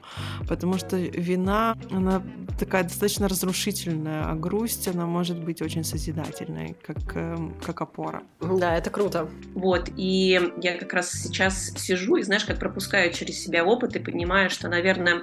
Потому 0.48 0.78
что 0.78 0.96
вина, 0.96 1.76
она 1.90 2.22
такая 2.58 2.84
достаточно 2.84 3.28
разрушительная, 3.28 4.30
а 4.30 4.34
грусть, 4.34 4.88
она 4.88 5.06
может 5.06 5.42
быть 5.42 5.62
очень 5.62 5.84
созидательной, 5.84 6.76
как 6.86 7.16
Эм, 7.16 7.54
как 7.64 7.80
опора. 7.80 8.22
Да, 8.40 8.76
это 8.76 8.90
круто. 8.90 9.28
Вот, 9.54 9.90
и 9.96 10.40
я 10.60 10.76
как 10.76 10.92
раз 10.92 11.10
сейчас 11.10 11.72
сижу 11.76 12.16
и, 12.16 12.22
знаешь, 12.22 12.44
как 12.44 12.58
пропускаю 12.58 13.12
через 13.12 13.42
себя 13.42 13.64
опыт 13.64 13.96
и 13.96 14.00
понимаю, 14.00 14.50
что, 14.50 14.68
наверное, 14.68 15.22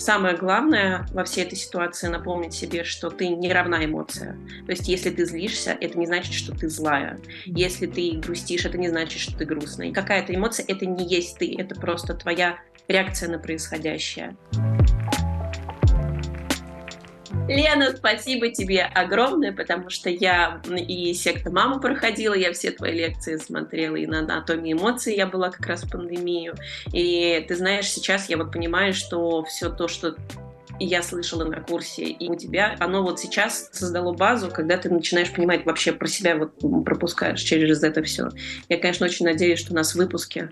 самое 0.00 0.36
главное 0.36 1.06
во 1.12 1.24
всей 1.24 1.44
этой 1.44 1.56
ситуации 1.56 2.08
напомнить 2.08 2.54
себе, 2.54 2.84
что 2.84 3.10
ты 3.10 3.28
не 3.28 3.52
равна 3.52 3.84
эмоция. 3.84 4.36
То 4.66 4.72
есть, 4.72 4.88
если 4.88 5.10
ты 5.10 5.24
злишься, 5.24 5.76
это 5.80 5.98
не 5.98 6.06
значит, 6.06 6.32
что 6.32 6.52
ты 6.52 6.68
злая. 6.68 7.20
Если 7.44 7.86
ты 7.86 8.12
грустишь, 8.12 8.64
это 8.64 8.78
не 8.78 8.88
значит, 8.88 9.20
что 9.20 9.36
ты 9.36 9.44
грустная. 9.44 9.92
Какая-то 9.92 10.34
эмоция— 10.34 10.64
это 10.68 10.86
не 10.86 11.06
есть 11.06 11.38
ты, 11.38 11.54
это 11.56 11.74
просто 11.74 12.14
твоя 12.14 12.58
реакция 12.88 13.28
на 13.28 13.38
происходящее. 13.38 14.36
Лена, 17.50 17.96
спасибо 17.96 18.48
тебе 18.50 18.82
огромное, 18.82 19.52
потому 19.52 19.90
что 19.90 20.08
я 20.08 20.62
и 20.76 21.12
секта 21.14 21.50
маму 21.50 21.80
проходила, 21.80 22.34
я 22.34 22.52
все 22.52 22.70
твои 22.70 22.92
лекции 22.92 23.36
смотрела, 23.38 23.96
и 23.96 24.06
на 24.06 24.20
анатомии 24.20 24.72
эмоций 24.72 25.16
я 25.16 25.26
была 25.26 25.50
как 25.50 25.66
раз 25.66 25.82
в 25.82 25.90
пандемию. 25.90 26.54
И 26.92 27.44
ты 27.48 27.56
знаешь, 27.56 27.90
сейчас 27.90 28.28
я 28.28 28.36
вот 28.36 28.52
понимаю, 28.52 28.94
что 28.94 29.42
все 29.44 29.68
то, 29.68 29.88
что 29.88 30.14
и 30.78 30.86
я 30.86 31.02
слышала 31.02 31.44
на 31.44 31.60
курсе, 31.60 32.04
и 32.04 32.30
у 32.30 32.36
тебя, 32.36 32.76
оно 32.78 33.02
вот 33.02 33.20
сейчас 33.20 33.68
создало 33.72 34.14
базу, 34.14 34.48
когда 34.48 34.78
ты 34.78 34.88
начинаешь 34.88 35.30
понимать 35.30 35.66
вообще 35.66 35.92
про 35.92 36.06
себя, 36.06 36.36
вот 36.36 36.54
пропускаешь 36.84 37.40
через 37.40 37.82
это 37.82 38.02
все. 38.02 38.30
Я, 38.68 38.78
конечно, 38.78 39.06
очень 39.06 39.26
надеюсь, 39.26 39.58
что 39.58 39.72
у 39.72 39.76
нас 39.76 39.92
в 39.92 39.96
выпуске 39.96 40.50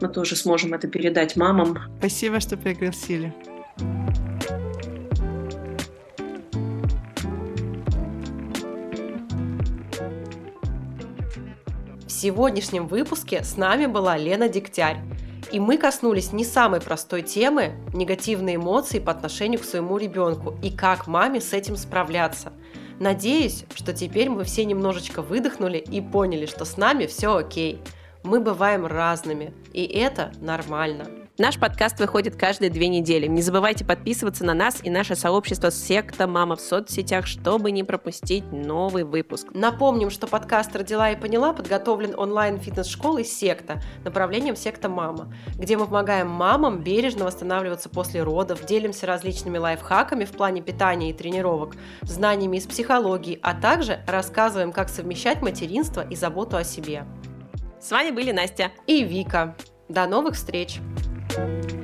мы 0.00 0.08
тоже 0.08 0.36
сможем 0.36 0.74
это 0.74 0.86
передать 0.86 1.34
мамам. 1.36 1.78
Спасибо, 1.98 2.38
что 2.38 2.56
пригласили. 2.56 3.34
Сегодняшнем 12.14 12.86
выпуске 12.86 13.42
с 13.42 13.56
нами 13.56 13.86
была 13.86 14.16
Лена 14.16 14.48
Дегтярь, 14.48 14.98
и 15.52 15.60
мы 15.60 15.76
коснулись 15.76 16.32
не 16.32 16.44
самой 16.44 16.80
простой 16.80 17.22
темы– 17.22 17.72
негативные 17.92 18.56
эмоции 18.56 18.98
по 18.98 19.12
отношению 19.12 19.60
к 19.60 19.64
своему 19.64 19.98
ребенку 19.98 20.54
и 20.62 20.70
как 20.70 21.06
маме 21.06 21.40
с 21.40 21.52
этим 21.52 21.76
справляться. 21.76 22.52
Надеюсь, 23.00 23.64
что 23.74 23.92
теперь 23.92 24.30
мы 24.30 24.44
все 24.44 24.64
немножечко 24.64 25.20
выдохнули 25.20 25.78
и 25.78 26.00
поняли, 26.00 26.46
что 26.46 26.64
с 26.64 26.76
нами 26.76 27.06
все 27.06 27.36
окей. 27.36 27.80
Мы 28.22 28.40
бываем 28.40 28.86
разными, 28.86 29.52
и 29.72 29.84
это 29.84 30.32
нормально. 30.40 31.06
Наш 31.36 31.58
подкаст 31.58 31.98
выходит 31.98 32.36
каждые 32.36 32.70
две 32.70 32.86
недели. 32.86 33.26
Не 33.26 33.42
забывайте 33.42 33.84
подписываться 33.84 34.44
на 34.44 34.54
нас 34.54 34.78
и 34.84 34.88
наше 34.88 35.16
сообщество 35.16 35.72
«Секта 35.72 36.28
Мама» 36.28 36.54
в 36.54 36.60
соцсетях, 36.60 37.26
чтобы 37.26 37.72
не 37.72 37.82
пропустить 37.82 38.44
новый 38.52 39.02
выпуск. 39.02 39.48
Напомним, 39.52 40.10
что 40.10 40.28
подкаст 40.28 40.76
«Родила 40.76 41.10
и 41.10 41.16
поняла» 41.16 41.52
подготовлен 41.52 42.14
онлайн-фитнес-школой 42.16 43.24
«Секта» 43.24 43.82
направлением 44.04 44.54
«Секта 44.54 44.88
Мама», 44.88 45.34
где 45.56 45.76
мы 45.76 45.86
помогаем 45.86 46.28
мамам 46.28 46.84
бережно 46.84 47.24
восстанавливаться 47.24 47.88
после 47.88 48.22
родов, 48.22 48.64
делимся 48.64 49.04
различными 49.06 49.58
лайфхаками 49.58 50.26
в 50.26 50.30
плане 50.30 50.62
питания 50.62 51.10
и 51.10 51.14
тренировок, 51.14 51.74
знаниями 52.02 52.58
из 52.58 52.66
психологии, 52.68 53.40
а 53.42 53.54
также 53.54 54.04
рассказываем, 54.06 54.70
как 54.70 54.88
совмещать 54.88 55.42
материнство 55.42 56.06
и 56.08 56.14
заботу 56.14 56.56
о 56.56 56.62
себе. 56.62 57.06
С 57.80 57.90
вами 57.90 58.12
были 58.12 58.30
Настя 58.30 58.70
и 58.86 59.02
Вика. 59.02 59.56
До 59.88 60.06
новых 60.06 60.36
встреч! 60.36 60.78
Thank 61.34 61.72
you. 61.72 61.83